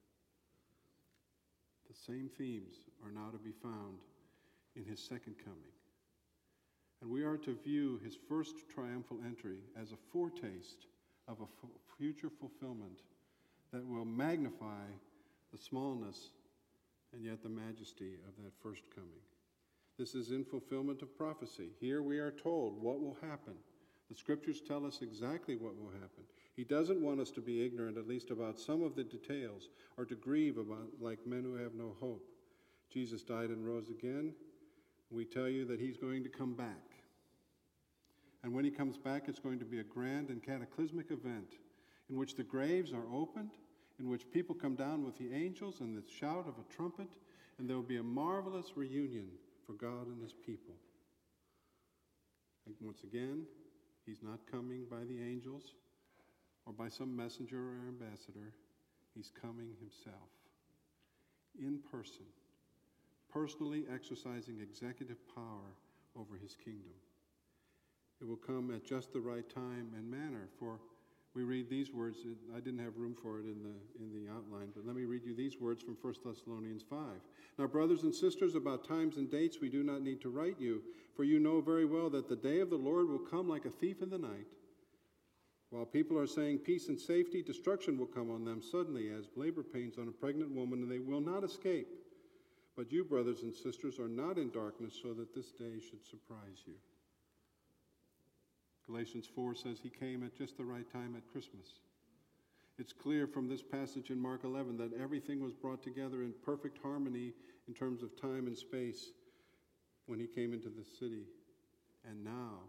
The 1.87 1.95
same 1.95 2.29
themes 2.37 2.75
are 3.03 3.11
now 3.11 3.29
to 3.31 3.37
be 3.37 3.51
found 3.51 3.99
in 4.75 4.83
his 4.83 5.01
second 5.01 5.35
coming. 5.43 5.59
And 7.01 7.09
we 7.09 7.23
are 7.23 7.37
to 7.37 7.57
view 7.63 7.99
his 8.03 8.17
first 8.29 8.69
triumphal 8.73 9.19
entry 9.25 9.57
as 9.81 9.91
a 9.91 9.97
foretaste 10.11 10.87
of 11.27 11.37
a 11.41 11.67
future 11.97 12.29
fulfillment 12.29 12.99
that 13.71 13.85
will 13.87 14.05
magnify 14.05 14.85
the 15.51 15.57
smallness 15.57 16.31
and 17.13 17.23
yet 17.23 17.41
the 17.41 17.49
majesty 17.49 18.13
of 18.27 18.43
that 18.43 18.53
first 18.61 18.83
coming. 18.93 19.09
This 20.01 20.15
is 20.15 20.31
in 20.31 20.43
fulfillment 20.43 21.03
of 21.03 21.15
prophecy. 21.15 21.69
Here 21.79 22.01
we 22.01 22.17
are 22.17 22.31
told 22.31 22.81
what 22.81 22.99
will 22.99 23.19
happen. 23.21 23.53
The 24.09 24.15
scriptures 24.15 24.59
tell 24.59 24.83
us 24.83 25.03
exactly 25.03 25.57
what 25.57 25.77
will 25.77 25.91
happen. 25.91 26.23
He 26.55 26.63
doesn't 26.63 26.99
want 26.99 27.19
us 27.19 27.29
to 27.29 27.39
be 27.39 27.63
ignorant, 27.63 27.99
at 27.99 28.07
least 28.07 28.31
about 28.31 28.59
some 28.59 28.81
of 28.81 28.95
the 28.95 29.03
details, 29.03 29.69
or 29.97 30.05
to 30.05 30.15
grieve 30.15 30.57
about 30.57 30.87
like 30.99 31.27
men 31.27 31.43
who 31.43 31.53
have 31.53 31.75
no 31.75 31.95
hope. 31.99 32.27
Jesus 32.91 33.21
died 33.21 33.51
and 33.51 33.63
rose 33.63 33.91
again. 33.91 34.33
We 35.11 35.23
tell 35.23 35.47
you 35.47 35.65
that 35.65 35.79
he's 35.79 35.97
going 35.97 36.23
to 36.23 36.29
come 36.29 36.55
back. 36.55 36.95
And 38.41 38.55
when 38.55 38.65
he 38.65 38.71
comes 38.71 38.97
back, 38.97 39.25
it's 39.27 39.37
going 39.37 39.59
to 39.59 39.65
be 39.65 39.81
a 39.81 39.83
grand 39.83 40.29
and 40.29 40.41
cataclysmic 40.41 41.11
event 41.11 41.57
in 42.09 42.17
which 42.17 42.33
the 42.33 42.43
graves 42.43 42.91
are 42.91 43.05
opened, 43.13 43.51
in 43.99 44.09
which 44.09 44.31
people 44.31 44.55
come 44.55 44.73
down 44.73 45.05
with 45.05 45.19
the 45.19 45.31
angels 45.31 45.79
and 45.79 45.95
the 45.95 46.09
shout 46.11 46.47
of 46.47 46.55
a 46.57 46.73
trumpet, 46.73 47.09
and 47.59 47.69
there 47.69 47.75
will 47.75 47.83
be 47.83 47.97
a 47.97 48.03
marvelous 48.03 48.75
reunion 48.75 49.27
for 49.71 49.85
God 49.85 50.07
and 50.07 50.21
his 50.21 50.33
people. 50.33 50.75
And 52.65 52.75
once 52.81 53.03
again, 53.03 53.43
he's 54.05 54.21
not 54.21 54.39
coming 54.51 54.85
by 54.89 55.03
the 55.07 55.21
angels 55.21 55.73
or 56.65 56.73
by 56.73 56.89
some 56.89 57.15
messenger 57.15 57.57
or 57.57 57.87
ambassador. 57.87 58.53
He's 59.15 59.31
coming 59.41 59.69
himself 59.79 60.29
in 61.59 61.79
person, 61.91 62.25
personally 63.31 63.85
exercising 63.93 64.59
executive 64.61 65.17
power 65.35 65.75
over 66.17 66.37
his 66.41 66.55
kingdom. 66.55 66.95
It 68.21 68.27
will 68.27 68.37
come 68.37 68.71
at 68.73 68.85
just 68.85 69.11
the 69.11 69.19
right 69.19 69.49
time 69.49 69.91
and 69.97 70.09
manner 70.09 70.47
for 70.59 70.79
we 71.33 71.43
read 71.43 71.69
these 71.69 71.91
words. 71.91 72.17
I 72.55 72.59
didn't 72.59 72.83
have 72.83 72.97
room 72.97 73.15
for 73.15 73.39
it 73.39 73.45
in 73.45 73.63
the, 73.63 74.03
in 74.03 74.11
the 74.11 74.29
outline, 74.31 74.69
but 74.75 74.85
let 74.85 74.95
me 74.95 75.05
read 75.05 75.23
you 75.23 75.33
these 75.33 75.59
words 75.59 75.81
from 75.81 75.97
1 76.01 76.13
Thessalonians 76.25 76.83
5. 76.89 76.99
Now, 77.57 77.67
brothers 77.67 78.03
and 78.03 78.13
sisters, 78.13 78.55
about 78.55 78.87
times 78.87 79.17
and 79.17 79.31
dates 79.31 79.59
we 79.61 79.69
do 79.69 79.83
not 79.83 80.01
need 80.01 80.21
to 80.21 80.29
write 80.29 80.59
you, 80.59 80.81
for 81.15 81.23
you 81.23 81.39
know 81.39 81.61
very 81.61 81.85
well 81.85 82.09
that 82.09 82.27
the 82.27 82.35
day 82.35 82.59
of 82.59 82.69
the 82.69 82.75
Lord 82.75 83.07
will 83.07 83.19
come 83.19 83.47
like 83.47 83.65
a 83.65 83.69
thief 83.69 84.01
in 84.01 84.09
the 84.09 84.17
night. 84.17 84.47
While 85.69 85.85
people 85.85 86.19
are 86.19 86.27
saying 86.27 86.59
peace 86.59 86.89
and 86.89 86.99
safety, 86.99 87.41
destruction 87.41 87.97
will 87.97 88.07
come 88.07 88.29
on 88.29 88.43
them 88.43 88.61
suddenly 88.61 89.09
as 89.09 89.29
labor 89.37 89.63
pains 89.63 89.97
on 89.97 90.09
a 90.09 90.11
pregnant 90.11 90.51
woman, 90.51 90.81
and 90.81 90.91
they 90.91 90.99
will 90.99 91.21
not 91.21 91.45
escape. 91.45 91.87
But 92.75 92.91
you, 92.91 93.05
brothers 93.05 93.43
and 93.43 93.55
sisters, 93.55 93.97
are 93.99 94.09
not 94.09 94.37
in 94.37 94.51
darkness 94.51 94.99
so 95.01 95.13
that 95.13 95.33
this 95.33 95.51
day 95.51 95.79
should 95.79 96.05
surprise 96.05 96.63
you. 96.65 96.73
Galatians 98.87 99.27
4 99.33 99.55
says 99.55 99.79
he 99.81 99.89
came 99.89 100.23
at 100.23 100.35
just 100.35 100.57
the 100.57 100.63
right 100.63 100.91
time 100.91 101.15
at 101.15 101.31
Christmas. 101.31 101.79
It's 102.77 102.93
clear 102.93 103.27
from 103.27 103.47
this 103.47 103.61
passage 103.61 104.09
in 104.09 104.19
Mark 104.19 104.43
11 104.43 104.77
that 104.77 104.99
everything 104.99 105.43
was 105.43 105.53
brought 105.53 105.83
together 105.83 106.23
in 106.23 106.33
perfect 106.43 106.79
harmony 106.81 107.33
in 107.67 107.73
terms 107.73 108.01
of 108.01 108.19
time 108.19 108.47
and 108.47 108.57
space 108.57 109.11
when 110.07 110.19
he 110.19 110.27
came 110.27 110.53
into 110.53 110.69
the 110.69 110.85
city. 110.99 111.25
And 112.09 112.23
now 112.23 112.59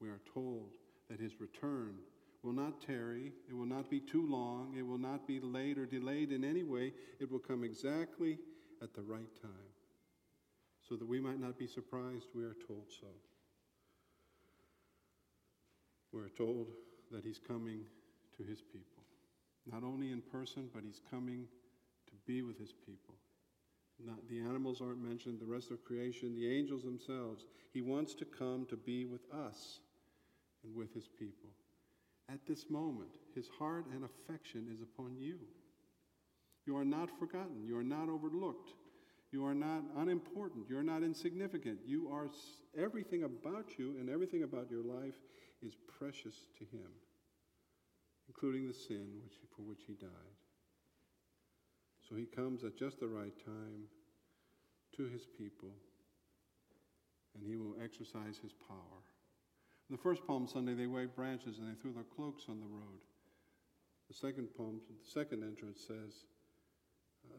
we 0.00 0.08
are 0.08 0.20
told 0.32 0.70
that 1.10 1.20
his 1.20 1.40
return 1.40 1.96
will 2.42 2.52
not 2.52 2.80
tarry, 2.80 3.32
it 3.48 3.54
will 3.54 3.66
not 3.66 3.90
be 3.90 4.00
too 4.00 4.26
long, 4.26 4.74
it 4.78 4.86
will 4.86 4.98
not 4.98 5.26
be 5.26 5.40
late 5.40 5.76
or 5.76 5.86
delayed 5.86 6.32
in 6.32 6.44
any 6.44 6.62
way. 6.62 6.92
It 7.20 7.30
will 7.30 7.38
come 7.38 7.64
exactly 7.64 8.38
at 8.82 8.94
the 8.94 9.02
right 9.02 9.34
time. 9.42 9.50
So 10.88 10.96
that 10.96 11.06
we 11.06 11.20
might 11.20 11.40
not 11.40 11.58
be 11.58 11.66
surprised, 11.66 12.28
we 12.34 12.44
are 12.44 12.56
told 12.66 12.86
so. 12.88 13.08
We're 16.12 16.28
told 16.28 16.68
that 17.10 17.24
he's 17.24 17.38
coming 17.38 17.80
to 18.36 18.42
his 18.44 18.60
people. 18.60 19.02
Not 19.70 19.84
only 19.84 20.10
in 20.10 20.22
person, 20.22 20.68
but 20.72 20.82
he's 20.84 21.00
coming 21.10 21.46
to 22.06 22.12
be 22.26 22.42
with 22.42 22.58
his 22.58 22.72
people. 22.72 23.14
Not, 24.04 24.28
the 24.28 24.40
animals 24.40 24.80
aren't 24.80 25.02
mentioned, 25.02 25.40
the 25.40 25.46
rest 25.46 25.70
of 25.70 25.84
creation, 25.84 26.34
the 26.34 26.48
angels 26.48 26.84
themselves. 26.84 27.44
He 27.72 27.80
wants 27.80 28.14
to 28.14 28.24
come 28.24 28.66
to 28.70 28.76
be 28.76 29.04
with 29.04 29.22
us 29.32 29.80
and 30.64 30.74
with 30.74 30.94
his 30.94 31.08
people. 31.08 31.50
At 32.30 32.46
this 32.46 32.70
moment, 32.70 33.10
his 33.34 33.48
heart 33.58 33.86
and 33.92 34.04
affection 34.04 34.68
is 34.72 34.80
upon 34.82 35.16
you. 35.18 35.38
You 36.66 36.76
are 36.76 36.84
not 36.84 37.10
forgotten. 37.18 37.64
You 37.66 37.78
are 37.78 37.84
not 37.84 38.08
overlooked. 38.08 38.70
You 39.32 39.44
are 39.44 39.54
not 39.54 39.82
unimportant. 39.96 40.66
You 40.68 40.78
are 40.78 40.82
not 40.82 41.02
insignificant. 41.02 41.78
You 41.84 42.08
are 42.12 42.28
everything 42.78 43.24
about 43.24 43.78
you 43.78 43.96
and 43.98 44.08
everything 44.08 44.42
about 44.42 44.70
your 44.70 44.82
life 44.82 45.14
is 45.64 45.74
precious 45.98 46.36
to 46.58 46.64
him, 46.64 46.90
including 48.28 48.66
the 48.66 48.74
sin 48.74 49.20
which, 49.22 49.34
for 49.54 49.62
which 49.62 49.82
he 49.86 49.94
died. 49.94 50.36
So 52.08 52.16
he 52.16 52.24
comes 52.24 52.64
at 52.64 52.78
just 52.78 53.00
the 53.00 53.08
right 53.08 53.36
time 53.44 53.84
to 54.96 55.04
his 55.04 55.26
people, 55.26 55.74
and 57.34 57.44
he 57.44 57.56
will 57.56 57.76
exercise 57.82 58.38
his 58.42 58.52
power. 58.52 59.02
The 59.90 59.96
first 59.96 60.26
Palm 60.26 60.46
Sunday, 60.46 60.74
they 60.74 60.86
waved 60.86 61.16
branches 61.16 61.58
and 61.58 61.68
they 61.68 61.80
threw 61.80 61.92
their 61.92 62.04
cloaks 62.04 62.44
on 62.48 62.60
the 62.60 62.66
road. 62.66 63.00
The 64.08 64.14
second 64.14 64.48
Palm, 64.56 64.80
the 64.88 65.10
second 65.10 65.42
entrance 65.42 65.80
says, 65.86 66.24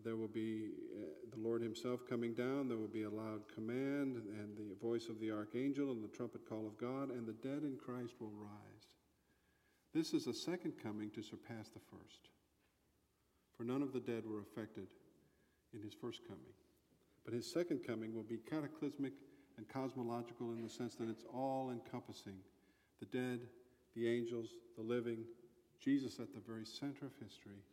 there 0.03 0.15
will 0.15 0.27
be 0.27 0.69
uh, 0.96 1.05
the 1.34 1.41
Lord 1.41 1.62
Himself 1.62 2.01
coming 2.10 2.34
down. 2.34 2.67
There 2.67 2.77
will 2.77 2.88
be 2.88 3.03
a 3.03 3.10
loud 3.10 3.41
command 3.53 4.17
and 4.17 4.58
the 4.58 4.75
voice 4.81 5.08
of 5.10 5.19
the 5.19 5.31
archangel 5.31 5.91
and 5.91 6.03
the 6.03 6.08
trumpet 6.08 6.48
call 6.48 6.65
of 6.65 6.77
God, 6.77 7.10
and 7.12 7.27
the 7.27 7.34
dead 7.34 7.63
in 7.63 7.77
Christ 7.77 8.13
will 8.19 8.31
rise. 8.31 8.88
This 9.93 10.13
is 10.13 10.27
a 10.27 10.34
second 10.34 10.74
coming 10.81 11.10
to 11.12 11.24
surpass 11.24 11.69
the 11.69 11.79
first. 11.79 12.29
For 13.58 13.63
none 13.63 13.81
of 13.81 13.91
the 13.93 14.00
dead 14.00 14.24
were 14.25 14.41
affected 14.41 14.88
in 15.74 15.81
His 15.81 15.93
first 15.93 16.22
coming. 16.27 16.53
But 17.25 17.34
His 17.34 17.51
second 17.51 17.79
coming 17.86 18.13
will 18.13 18.24
be 18.24 18.38
cataclysmic 18.38 19.13
and 19.58 19.67
cosmological 19.67 20.51
in 20.51 20.62
the 20.62 20.69
sense 20.69 20.96
that 20.96 21.10
it's 21.10 21.25
all 21.34 21.72
encompassing 21.72 22.38
the 23.00 23.05
dead, 23.05 23.41
the 23.96 24.08
angels, 24.08 24.50
the 24.77 24.84
living, 24.84 25.25
Jesus 25.79 26.19
at 26.19 26.34
the 26.34 26.41
very 26.46 26.65
center 26.65 27.05
of 27.05 27.12
history 27.22 27.63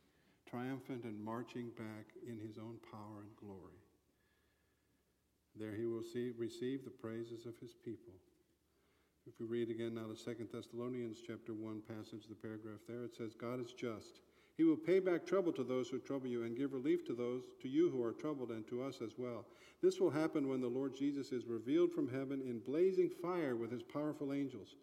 triumphant 0.48 1.04
and 1.04 1.22
marching 1.24 1.70
back 1.76 2.06
in 2.26 2.38
his 2.38 2.58
own 2.58 2.76
power 2.90 3.22
and 3.22 3.36
glory. 3.36 3.80
There 5.58 5.74
he 5.74 5.86
will 5.86 6.02
see, 6.02 6.32
receive 6.36 6.84
the 6.84 6.90
praises 6.90 7.46
of 7.46 7.58
his 7.60 7.74
people. 7.84 8.12
If 9.26 9.34
we 9.40 9.46
read 9.46 9.70
again 9.70 9.94
now 9.94 10.06
the 10.08 10.16
Second 10.16 10.48
Thessalonians 10.52 11.18
chapter 11.26 11.52
1 11.52 11.82
passage, 11.88 12.28
the 12.28 12.34
paragraph 12.34 12.80
there, 12.86 13.04
it 13.04 13.16
says, 13.16 13.34
God 13.34 13.60
is 13.60 13.72
just. 13.72 14.20
He 14.56 14.64
will 14.64 14.76
pay 14.76 15.00
back 15.00 15.26
trouble 15.26 15.52
to 15.52 15.64
those 15.64 15.88
who 15.88 15.98
trouble 15.98 16.28
you 16.28 16.44
and 16.44 16.56
give 16.56 16.72
relief 16.72 17.04
to 17.06 17.14
those 17.14 17.42
to 17.60 17.68
you 17.68 17.90
who 17.90 18.02
are 18.02 18.12
troubled 18.12 18.50
and 18.50 18.66
to 18.68 18.82
us 18.82 19.00
as 19.02 19.12
well. 19.18 19.44
This 19.82 20.00
will 20.00 20.10
happen 20.10 20.48
when 20.48 20.60
the 20.60 20.68
Lord 20.68 20.94
Jesus 20.94 21.32
is 21.32 21.44
revealed 21.44 21.92
from 21.92 22.08
heaven 22.08 22.40
in 22.40 22.60
blazing 22.60 23.10
fire 23.10 23.56
with 23.56 23.70
his 23.70 23.82
powerful 23.82 24.32
angels. 24.32 24.76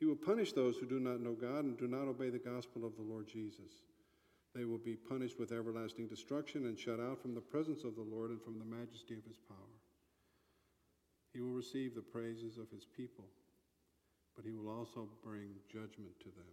He 0.00 0.06
will 0.06 0.16
punish 0.16 0.52
those 0.52 0.76
who 0.78 0.86
do 0.86 0.98
not 0.98 1.20
know 1.20 1.34
God 1.34 1.64
and 1.64 1.78
do 1.78 1.86
not 1.86 2.08
obey 2.08 2.30
the 2.30 2.38
gospel 2.38 2.84
of 2.84 2.96
the 2.96 3.02
Lord 3.02 3.28
Jesus. 3.28 3.82
They 4.54 4.64
will 4.64 4.78
be 4.78 4.96
punished 4.96 5.38
with 5.38 5.52
everlasting 5.52 6.08
destruction 6.08 6.66
and 6.66 6.78
shut 6.78 7.00
out 7.00 7.20
from 7.20 7.34
the 7.34 7.40
presence 7.40 7.84
of 7.84 7.96
the 7.96 8.02
Lord 8.02 8.30
and 8.30 8.42
from 8.42 8.58
the 8.58 8.64
majesty 8.64 9.14
of 9.14 9.24
his 9.24 9.38
power. 9.48 9.78
He 11.32 11.40
will 11.40 11.52
receive 11.52 11.94
the 11.94 12.02
praises 12.02 12.58
of 12.58 12.70
his 12.70 12.84
people, 12.84 13.24
but 14.36 14.44
he 14.44 14.52
will 14.52 14.68
also 14.68 15.08
bring 15.24 15.48
judgment 15.72 16.18
to 16.20 16.26
them. 16.26 16.52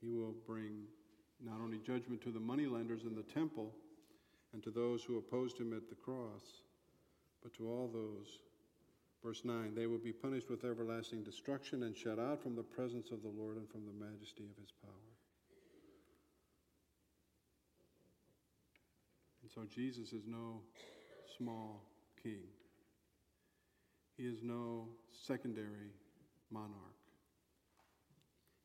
He 0.00 0.08
will 0.10 0.34
bring 0.46 0.84
not 1.42 1.60
only 1.62 1.78
judgment 1.78 2.20
to 2.22 2.30
the 2.30 2.40
moneylenders 2.40 3.04
in 3.04 3.14
the 3.14 3.22
temple 3.22 3.72
and 4.52 4.62
to 4.62 4.70
those 4.70 5.02
who 5.02 5.16
opposed 5.16 5.58
him 5.58 5.72
at 5.72 5.88
the 5.88 5.94
cross, 5.94 6.62
but 7.42 7.54
to 7.54 7.68
all 7.68 7.88
those. 7.88 8.38
Verse 9.22 9.42
9 9.44 9.74
they 9.74 9.86
will 9.86 9.98
be 9.98 10.12
punished 10.12 10.50
with 10.50 10.64
everlasting 10.64 11.22
destruction 11.22 11.84
and 11.84 11.96
shut 11.96 12.18
out 12.18 12.42
from 12.42 12.54
the 12.54 12.62
presence 12.62 13.10
of 13.10 13.22
the 13.22 13.32
Lord 13.34 13.56
and 13.56 13.68
from 13.70 13.86
the 13.86 14.04
majesty 14.04 14.44
of 14.44 14.60
his 14.60 14.70
power. 14.82 15.13
So 19.54 19.62
Jesus 19.72 20.12
is 20.12 20.26
no 20.26 20.60
small 21.38 21.82
king. 22.22 22.42
He 24.16 24.24
is 24.24 24.42
no 24.42 24.88
secondary 25.26 25.92
monarch. 26.50 26.70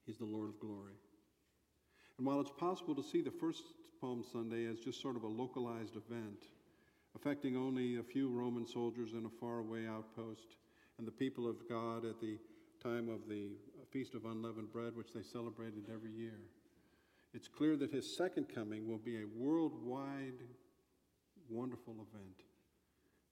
He's 0.06 0.18
the 0.18 0.26
Lord 0.26 0.50
of 0.50 0.60
glory. 0.60 0.94
And 2.18 2.26
while 2.26 2.42
it's 2.42 2.52
possible 2.52 2.96
to 2.96 3.04
see 3.04 3.22
the 3.22 3.32
first 3.32 3.64
Palm 4.02 4.24
Sunday 4.32 4.66
as 4.66 4.80
just 4.80 5.02
sort 5.02 5.16
of 5.16 5.24
a 5.24 5.28
localized 5.28 5.96
event, 5.96 6.46
affecting 7.16 7.56
only 7.56 7.98
a 7.98 8.04
few 8.04 8.30
Roman 8.30 8.66
soldiers 8.66 9.14
in 9.14 9.26
a 9.26 9.40
faraway 9.40 9.88
outpost 9.88 10.56
and 10.98 11.08
the 11.08 11.12
people 11.12 11.48
of 11.48 11.68
God 11.70 12.06
at 12.06 12.20
the 12.20 12.38
time 12.84 13.10
of 13.10 13.28
the 13.28 13.50
Feast 13.92 14.14
of 14.16 14.26
Unleavened 14.26 14.72
Bread, 14.72 14.96
which 14.96 15.14
they 15.14 15.24
celebrated 15.24 15.86
every 15.94 16.12
year, 16.12 16.40
it's 17.34 17.48
clear 17.48 17.76
that 17.78 17.92
his 17.92 18.18
second 18.18 18.48
coming 18.54 18.88
will 18.88 18.98
be 18.98 19.18
a 19.18 19.28
worldwide, 19.36 20.42
wonderful 21.50 21.94
event 21.94 22.44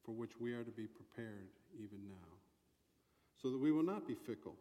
for 0.03 0.11
which 0.13 0.39
we 0.39 0.53
are 0.53 0.63
to 0.63 0.71
be 0.71 0.87
prepared 0.87 1.49
even 1.75 1.99
now. 2.07 2.31
So 3.41 3.51
that 3.51 3.59
we 3.59 3.71
will 3.71 3.83
not 3.83 4.07
be 4.07 4.15
fickle, 4.15 4.55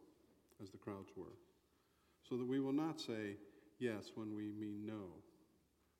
as 0.62 0.70
the 0.70 0.78
crowds 0.78 1.10
were. 1.16 1.38
So 2.28 2.36
that 2.36 2.46
we 2.46 2.60
will 2.60 2.72
not 2.72 3.00
say 3.00 3.36
yes 3.78 4.10
when 4.14 4.34
we 4.34 4.52
mean 4.52 4.84
no. 4.84 5.14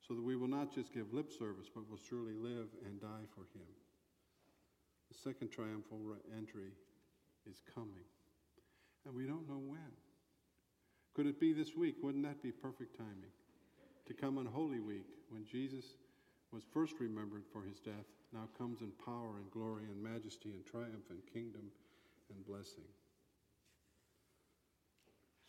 So 0.06 0.14
that 0.14 0.22
we 0.22 0.36
will 0.36 0.48
not 0.48 0.74
just 0.74 0.92
give 0.92 1.12
lip 1.12 1.32
service, 1.32 1.68
but 1.74 1.88
will 1.88 1.98
surely 2.08 2.34
live 2.34 2.68
and 2.84 3.00
die 3.00 3.26
for 3.34 3.42
him. 3.56 3.66
The 5.10 5.18
second 5.18 5.50
triumphal 5.50 6.16
entry 6.36 6.72
is 7.48 7.62
coming. 7.74 8.06
And 9.04 9.14
we 9.14 9.24
don't 9.26 9.48
know 9.48 9.62
when. 9.64 9.92
Could 11.14 11.26
it 11.26 11.40
be 11.40 11.52
this 11.52 11.74
week? 11.76 11.96
Wouldn't 12.02 12.24
that 12.24 12.42
be 12.42 12.50
perfect 12.50 12.96
timing? 12.98 13.32
To 14.06 14.14
come 14.14 14.38
on 14.38 14.46
Holy 14.46 14.80
Week 14.80 15.06
when 15.30 15.44
Jesus 15.44 15.84
was 16.56 16.64
first 16.72 16.94
remembered 17.00 17.44
for 17.52 17.60
his 17.60 17.78
death, 17.80 18.08
now 18.32 18.48
comes 18.56 18.80
in 18.80 18.90
power 19.04 19.36
and 19.36 19.50
glory 19.50 19.82
and 19.92 20.02
majesty 20.02 20.52
and 20.54 20.64
triumph 20.64 21.04
and 21.10 21.20
kingdom 21.30 21.68
and 22.32 22.46
blessing. 22.46 22.88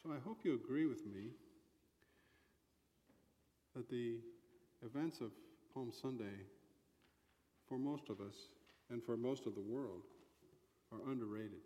So 0.03 0.11
I 0.11 0.19
hope 0.19 0.39
you 0.43 0.53
agree 0.53 0.85
with 0.85 1.05
me 1.05 1.31
that 3.73 3.89
the 3.89 4.17
events 4.85 5.21
of 5.21 5.31
Palm 5.73 5.93
Sunday, 5.93 6.43
for 7.69 7.77
most 7.77 8.09
of 8.09 8.19
us 8.19 8.35
and 8.91 9.01
for 9.01 9.15
most 9.15 9.45
of 9.45 9.55
the 9.55 9.61
world, 9.61 10.01
are 10.91 11.09
underrated. 11.09 11.63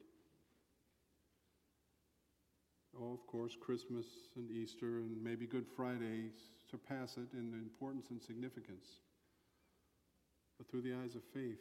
Oh, 2.96 3.12
of 3.14 3.26
course, 3.26 3.58
Christmas 3.60 4.06
and 4.36 4.52
Easter 4.52 5.00
and 5.00 5.24
maybe 5.24 5.48
Good 5.48 5.66
Friday 5.76 6.30
surpass 6.70 7.18
it 7.18 7.34
in 7.34 7.54
importance 7.54 8.12
and 8.12 8.22
significance. 8.22 8.86
But 10.62 10.70
through 10.70 10.84
the 10.86 10.94
eyes 10.94 11.16
of 11.16 11.24
faith, 11.34 11.58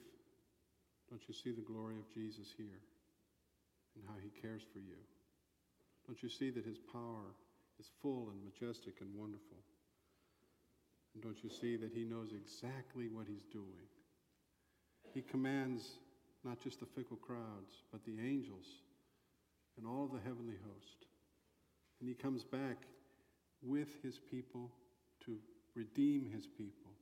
don't 1.09 1.27
you 1.27 1.33
see 1.33 1.53
the 1.53 1.65
glory 1.65 1.97
of 1.97 2.13
Jesus 2.13 2.53
here 2.55 2.85
and 3.97 4.05
how 4.07 4.21
he 4.21 4.29
cares 4.43 4.61
for 4.75 4.79
you? 4.79 5.01
Don't 6.07 6.23
you 6.23 6.29
see 6.29 6.51
that 6.51 6.67
his 6.67 6.77
power 6.93 7.33
is 7.81 7.89
full 8.03 8.29
and 8.29 8.45
majestic 8.45 9.01
and 9.01 9.09
wonderful? 9.17 9.57
And 11.15 11.23
don't 11.23 11.43
you 11.43 11.49
see 11.49 11.77
that 11.77 11.95
he 11.95 12.05
knows 12.05 12.33
exactly 12.37 13.09
what 13.09 13.25
he's 13.27 13.47
doing? 13.51 13.89
He 15.15 15.23
commands 15.23 15.97
not 16.45 16.61
just 16.61 16.81
the 16.81 16.93
fickle 16.95 17.17
crowds, 17.17 17.81
but 17.91 18.05
the 18.05 18.21
angels 18.21 18.67
and 19.79 19.87
all 19.87 20.05
of 20.05 20.13
the 20.13 20.29
heavenly 20.29 20.61
host. 20.61 21.07
And 22.01 22.09
he 22.09 22.15
comes 22.15 22.45
back 22.45 22.77
with 23.63 23.89
his 24.03 24.21
people 24.31 24.71
to 25.25 25.39
redeem 25.75 26.29
his 26.31 26.47
people 26.47 26.93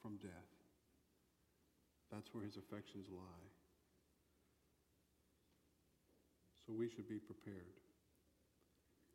from 0.00 0.16
death. 0.16 0.51
That's 2.12 2.32
where 2.34 2.44
his 2.44 2.56
affections 2.56 3.06
lie. 3.10 3.48
So 6.66 6.72
we 6.72 6.88
should 6.88 7.08
be 7.08 7.18
prepared. 7.18 7.80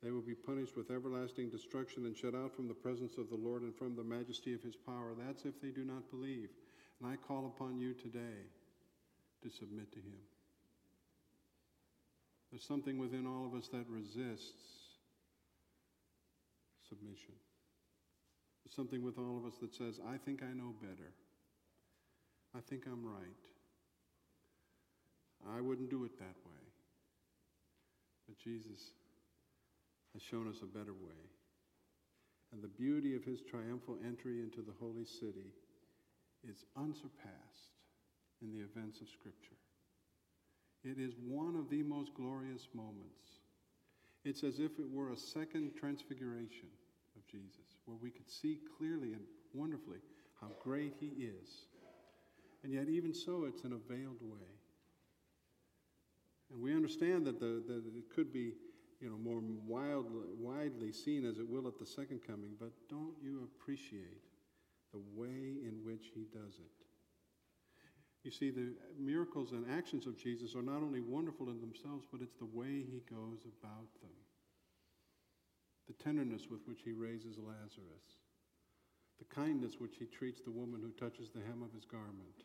They 0.04 0.12
will 0.12 0.22
be 0.22 0.36
punished 0.36 0.76
with 0.76 0.92
everlasting 0.92 1.50
destruction 1.50 2.06
and 2.06 2.16
shut 2.16 2.36
out 2.36 2.56
from 2.56 2.68
the 2.68 2.74
presence 2.74 3.18
of 3.18 3.30
the 3.30 3.38
Lord 3.38 3.62
and 3.62 3.76
from 3.76 3.96
the 3.96 4.04
majesty 4.04 4.54
of 4.54 4.62
his 4.62 4.76
power. 4.76 5.14
That's 5.18 5.46
if 5.46 5.62
they 5.62 5.70
do 5.70 5.86
not 5.86 6.10
believe. 6.12 6.50
And 7.00 7.10
I 7.10 7.16
call 7.16 7.46
upon 7.46 7.80
you 7.80 7.94
today 7.94 8.46
to 9.44 9.50
submit 9.50 9.92
to 9.94 10.00
him. 10.00 10.20
There's 12.52 12.66
something 12.66 12.98
within 12.98 13.26
all 13.26 13.46
of 13.46 13.54
us 13.54 13.68
that 13.70 13.86
resists 13.90 14.98
submission. 16.90 17.36
There's 18.64 18.76
something 18.76 19.04
with 19.04 19.18
all 19.18 19.38
of 19.38 19.46
us 19.46 19.58
that 19.62 19.76
says, 19.76 20.00
I 20.08 20.18
think 20.18 20.42
I 20.44 20.54
know 20.54 20.74
better. 20.82 21.12
I 22.56 22.60
think 22.70 22.86
I'm 22.86 23.06
right. 23.06 23.44
I 25.56 25.62
wouldn't 25.62 25.90
do 25.90 26.04
it 26.06 26.18
that 26.20 26.36
way. 26.46 26.64
But 28.28 28.38
Jesus 28.40 28.92
has 30.14 30.22
shown 30.22 30.48
us 30.48 30.62
a 30.62 30.78
better 30.78 30.94
way. 30.94 31.22
And 32.52 32.62
the 32.62 32.68
beauty 32.68 33.16
of 33.16 33.24
his 33.24 33.42
triumphal 33.42 33.98
entry 34.06 34.42
into 34.42 34.62
the 34.62 34.74
holy 34.80 35.06
city 35.06 35.54
is 36.50 36.66
unsurpassed 36.78 37.76
in 38.42 38.52
the 38.52 38.64
events 38.64 39.02
of 39.02 39.10
Scripture. 39.10 39.58
It 40.84 40.98
is 41.00 41.14
one 41.26 41.56
of 41.56 41.70
the 41.70 41.84
most 41.84 42.14
glorious 42.14 42.68
moments. 42.74 43.44
It's 44.24 44.44
as 44.44 44.60
if 44.60 44.80
it 44.80 44.90
were 44.92 45.12
a 45.12 45.18
second 45.18 45.72
transfiguration 45.80 46.70
of 47.16 47.28
Jesus, 47.28 47.76
where 47.86 47.98
we 48.02 48.10
could 48.10 48.30
see 48.30 48.60
clearly 48.78 49.14
and 49.14 49.24
wonderfully 49.54 50.00
how 50.40 50.48
great 50.64 50.94
he 51.00 51.08
is 51.08 51.66
and 52.68 52.76
yet, 52.76 52.90
even 52.90 53.14
so, 53.14 53.46
it's 53.46 53.64
in 53.64 53.72
a 53.72 53.78
veiled 53.78 54.20
way. 54.22 54.52
And 56.52 56.62
we 56.62 56.76
understand 56.76 57.26
that, 57.26 57.40
the, 57.40 57.64
that 57.66 57.82
it 57.96 58.14
could 58.14 58.34
be 58.34 58.56
you 59.00 59.10
know, 59.10 59.16
more 59.16 59.40
wildly, 59.66 60.28
widely 60.38 60.92
seen 60.92 61.26
as 61.26 61.38
it 61.38 61.48
will 61.48 61.66
at 61.70 61.80
the 61.80 61.86
second 61.86 62.20
coming, 62.28 62.56
but 62.60 62.72
don't 62.90 63.14
you 63.24 63.48
appreciate 63.48 64.20
the 64.92 65.00
way 65.16 65.56
in 65.64 65.80
which 65.86 66.12
he 66.14 66.26
does 66.34 66.60
it? 66.60 66.84
You 68.26 68.32
see, 68.32 68.50
the 68.50 68.74
miracles 69.00 69.54
and 69.54 69.64
actions 69.72 70.06
of 70.06 70.18
Jesus 70.18 70.54
are 70.54 70.62
not 70.62 70.84
only 70.84 71.00
wonderful 71.00 71.48
in 71.48 71.62
themselves, 71.62 72.04
but 72.12 72.20
it's 72.20 72.36
the 72.36 72.52
way 72.52 72.84
he 72.84 73.02
goes 73.10 73.46
about 73.46 73.88
them. 74.02 74.12
The 75.88 76.04
tenderness 76.04 76.50
with 76.52 76.68
which 76.68 76.82
he 76.84 76.92
raises 76.92 77.38
Lazarus, 77.38 78.20
the 79.20 79.34
kindness 79.34 79.76
which 79.80 79.96
he 79.98 80.06
treats 80.06 80.42
the 80.42 80.52
woman 80.52 80.82
who 80.82 80.92
touches 80.92 81.30
the 81.30 81.40
hem 81.40 81.64
of 81.64 81.72
his 81.72 81.86
garment, 81.86 82.44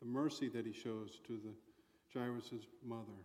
the 0.00 0.06
mercy 0.06 0.48
that 0.48 0.66
he 0.66 0.72
shows 0.72 1.20
to 1.26 1.38
the 1.44 2.18
Jairus' 2.18 2.66
mother, 2.84 3.20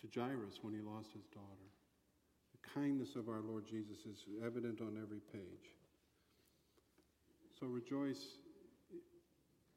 to 0.00 0.20
Jairus 0.20 0.58
when 0.62 0.72
he 0.72 0.80
lost 0.80 1.12
his 1.12 1.26
daughter. 1.26 1.68
The 2.52 2.80
kindness 2.80 3.16
of 3.16 3.28
our 3.28 3.40
Lord 3.40 3.66
Jesus 3.66 3.98
is 4.10 4.24
evident 4.44 4.80
on 4.80 4.98
every 5.02 5.20
page. 5.32 5.74
So 7.58 7.66
rejoice 7.66 8.38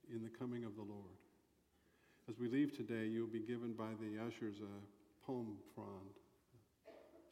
in 0.09 0.23
the 0.23 0.29
coming 0.29 0.63
of 0.63 0.75
the 0.75 0.83
Lord. 0.83 1.17
As 2.29 2.39
we 2.39 2.47
leave 2.47 2.75
today, 2.75 3.05
you'll 3.05 3.27
be 3.27 3.41
given 3.41 3.73
by 3.73 3.89
the 3.99 4.23
ushers 4.25 4.55
a 4.61 5.25
palm 5.25 5.57
frond, 5.75 6.15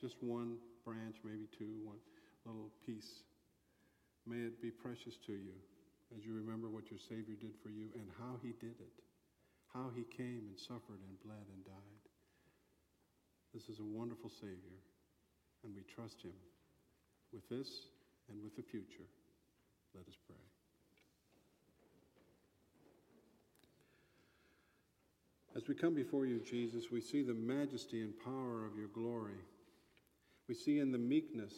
just 0.01 0.17
one 0.21 0.57
branch, 0.83 1.15
maybe 1.23 1.47
two, 1.57 1.79
one 1.83 1.97
little 2.45 2.69
piece. 2.85 3.23
May 4.27 4.37
it 4.37 4.61
be 4.61 4.69
precious 4.69 5.15
to 5.27 5.31
you 5.31 5.55
as 6.17 6.25
you 6.25 6.33
remember 6.33 6.69
what 6.69 6.89
your 6.89 6.99
Savior 6.99 7.35
did 7.39 7.55
for 7.63 7.69
you 7.69 7.87
and 7.95 8.07
how 8.19 8.35
he 8.41 8.53
did 8.59 8.75
it, 8.79 8.97
how 9.73 9.89
he 9.95 10.03
came 10.03 10.43
and 10.47 10.59
suffered 10.59 10.99
and 11.07 11.21
bled 11.23 11.47
and 11.53 11.65
died. 11.65 12.05
This 13.53 13.69
is 13.69 13.79
a 13.79 13.83
wonderful 13.83 14.29
Savior, 14.29 14.79
and 15.63 15.75
we 15.75 15.83
trust 15.83 16.21
him 16.21 16.35
with 17.33 17.47
this 17.49 17.87
and 18.29 18.41
with 18.43 18.55
the 18.55 18.63
future. 18.63 19.07
Let 19.95 20.07
us 20.07 20.17
pray. 20.27 20.37
As 25.53 25.67
we 25.67 25.75
come 25.75 25.93
before 25.93 26.25
you, 26.25 26.39
Jesus, 26.39 26.91
we 26.91 27.01
see 27.01 27.23
the 27.23 27.33
majesty 27.33 28.01
and 28.01 28.13
power 28.23 28.65
of 28.65 28.77
your 28.77 28.87
glory. 28.87 29.39
We 30.47 30.55
see 30.55 30.79
in 30.79 30.93
the 30.93 30.97
meekness 30.97 31.53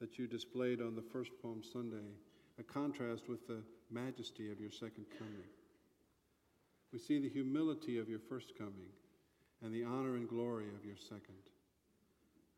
that 0.00 0.18
you 0.18 0.28
displayed 0.28 0.80
on 0.80 0.94
the 0.94 1.02
first 1.02 1.32
Palm 1.42 1.62
Sunday 1.72 2.06
a 2.58 2.62
contrast 2.62 3.28
with 3.28 3.46
the 3.48 3.62
majesty 3.90 4.50
of 4.50 4.60
your 4.60 4.70
second 4.70 5.06
coming. 5.18 5.48
We 6.92 6.98
see 6.98 7.18
the 7.18 7.28
humility 7.28 7.98
of 7.98 8.08
your 8.08 8.20
first 8.20 8.52
coming 8.56 8.92
and 9.62 9.74
the 9.74 9.84
honor 9.84 10.16
and 10.16 10.28
glory 10.28 10.66
of 10.78 10.84
your 10.84 10.96
second. 10.96 11.42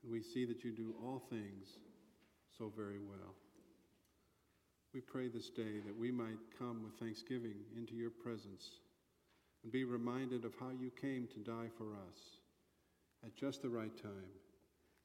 And 0.02 0.12
we 0.12 0.22
see 0.22 0.44
that 0.44 0.64
you 0.64 0.72
do 0.72 0.94
all 1.02 1.22
things 1.30 1.78
so 2.58 2.72
very 2.76 2.98
well. 2.98 3.34
We 4.92 5.00
pray 5.00 5.28
this 5.28 5.50
day 5.50 5.80
that 5.84 5.98
we 5.98 6.10
might 6.10 6.38
come 6.58 6.82
with 6.82 6.98
thanksgiving 6.98 7.56
into 7.76 7.94
your 7.94 8.10
presence 8.10 8.70
and 9.62 9.72
be 9.72 9.84
reminded 9.84 10.44
of 10.44 10.54
how 10.58 10.70
you 10.70 10.90
came 11.00 11.28
to 11.28 11.50
die 11.50 11.68
for 11.76 11.92
us 11.94 12.18
at 13.24 13.36
just 13.36 13.62
the 13.62 13.68
right 13.68 13.96
time 14.02 14.30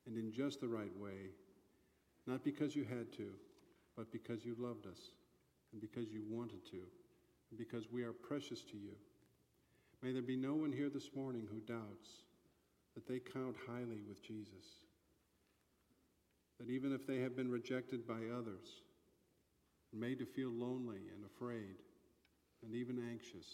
and 0.07 0.17
in 0.17 0.31
just 0.31 0.61
the 0.61 0.67
right 0.67 0.95
way, 0.97 1.31
not 2.27 2.43
because 2.43 2.75
you 2.75 2.83
had 2.83 3.11
to, 3.13 3.27
but 3.95 4.11
because 4.11 4.45
you 4.45 4.55
loved 4.59 4.87
us 4.87 4.99
and 5.71 5.81
because 5.81 6.11
you 6.11 6.23
wanted 6.29 6.65
to 6.65 6.81
and 7.49 7.57
because 7.57 7.91
we 7.91 8.03
are 8.03 8.13
precious 8.13 8.61
to 8.63 8.77
you. 8.77 8.95
May 10.01 10.11
there 10.11 10.21
be 10.21 10.35
no 10.35 10.55
one 10.55 10.71
here 10.71 10.89
this 10.89 11.09
morning 11.15 11.47
who 11.51 11.59
doubts 11.59 12.09
that 12.95 13.07
they 13.07 13.19
count 13.19 13.55
highly 13.67 14.01
with 14.07 14.23
Jesus. 14.23 14.65
That 16.59 16.69
even 16.69 16.93
if 16.93 17.05
they 17.05 17.19
have 17.19 17.35
been 17.35 17.51
rejected 17.51 18.07
by 18.07 18.19
others, 18.35 18.81
made 19.93 20.19
to 20.19 20.25
feel 20.25 20.49
lonely 20.49 21.01
and 21.13 21.25
afraid 21.25 21.75
and 22.63 22.73
even 22.73 23.03
anxious, 23.11 23.47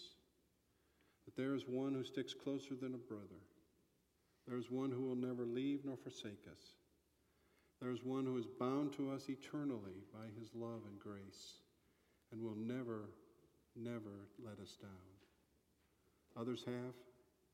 that 1.24 1.36
there 1.36 1.54
is 1.54 1.66
one 1.66 1.94
who 1.94 2.04
sticks 2.04 2.34
closer 2.34 2.74
than 2.74 2.94
a 2.94 2.98
brother. 2.98 3.42
There 4.46 4.58
is 4.58 4.70
one 4.70 4.90
who 4.90 5.02
will 5.02 5.16
never 5.16 5.44
leave 5.44 5.80
nor 5.84 5.96
forsake 5.96 6.46
us. 6.50 6.62
There 7.80 7.90
is 7.90 8.04
one 8.04 8.24
who 8.24 8.38
is 8.38 8.46
bound 8.46 8.92
to 8.94 9.10
us 9.10 9.28
eternally 9.28 10.04
by 10.12 10.26
his 10.38 10.50
love 10.54 10.82
and 10.88 10.98
grace 10.98 11.60
and 12.32 12.42
will 12.42 12.56
never, 12.56 13.08
never 13.76 14.26
let 14.44 14.58
us 14.60 14.76
down. 14.80 14.90
Others 16.38 16.64
have, 16.66 16.94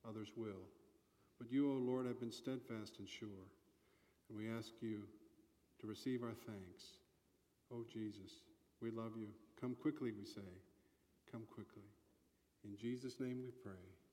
others 0.09 0.33
will. 0.37 0.67
But 1.39 1.51
you, 1.51 1.71
O 1.71 1.75
Lord, 1.75 2.07
have 2.07 2.21
been 2.21 2.33
steadfast 2.33 2.99
and 2.99 3.09
sure. 3.09 3.49
And 4.29 4.39
we 4.39 4.51
ask 4.51 4.71
you 4.81 5.03
to 5.81 5.87
receive 5.87 6.23
our 6.23 6.35
thanks. 6.47 6.99
O 7.73 7.85
Jesus, 7.93 8.41
we 8.81 8.91
love 8.91 9.13
you. 9.17 9.29
Come 9.61 9.75
quickly, 9.75 10.13
we 10.13 10.25
say. 10.25 10.41
Come 11.31 11.45
quickly. 11.53 11.83
In 12.65 12.77
Jesus' 12.77 13.21
name 13.21 13.41
we 13.43 13.51
pray. 13.63 14.04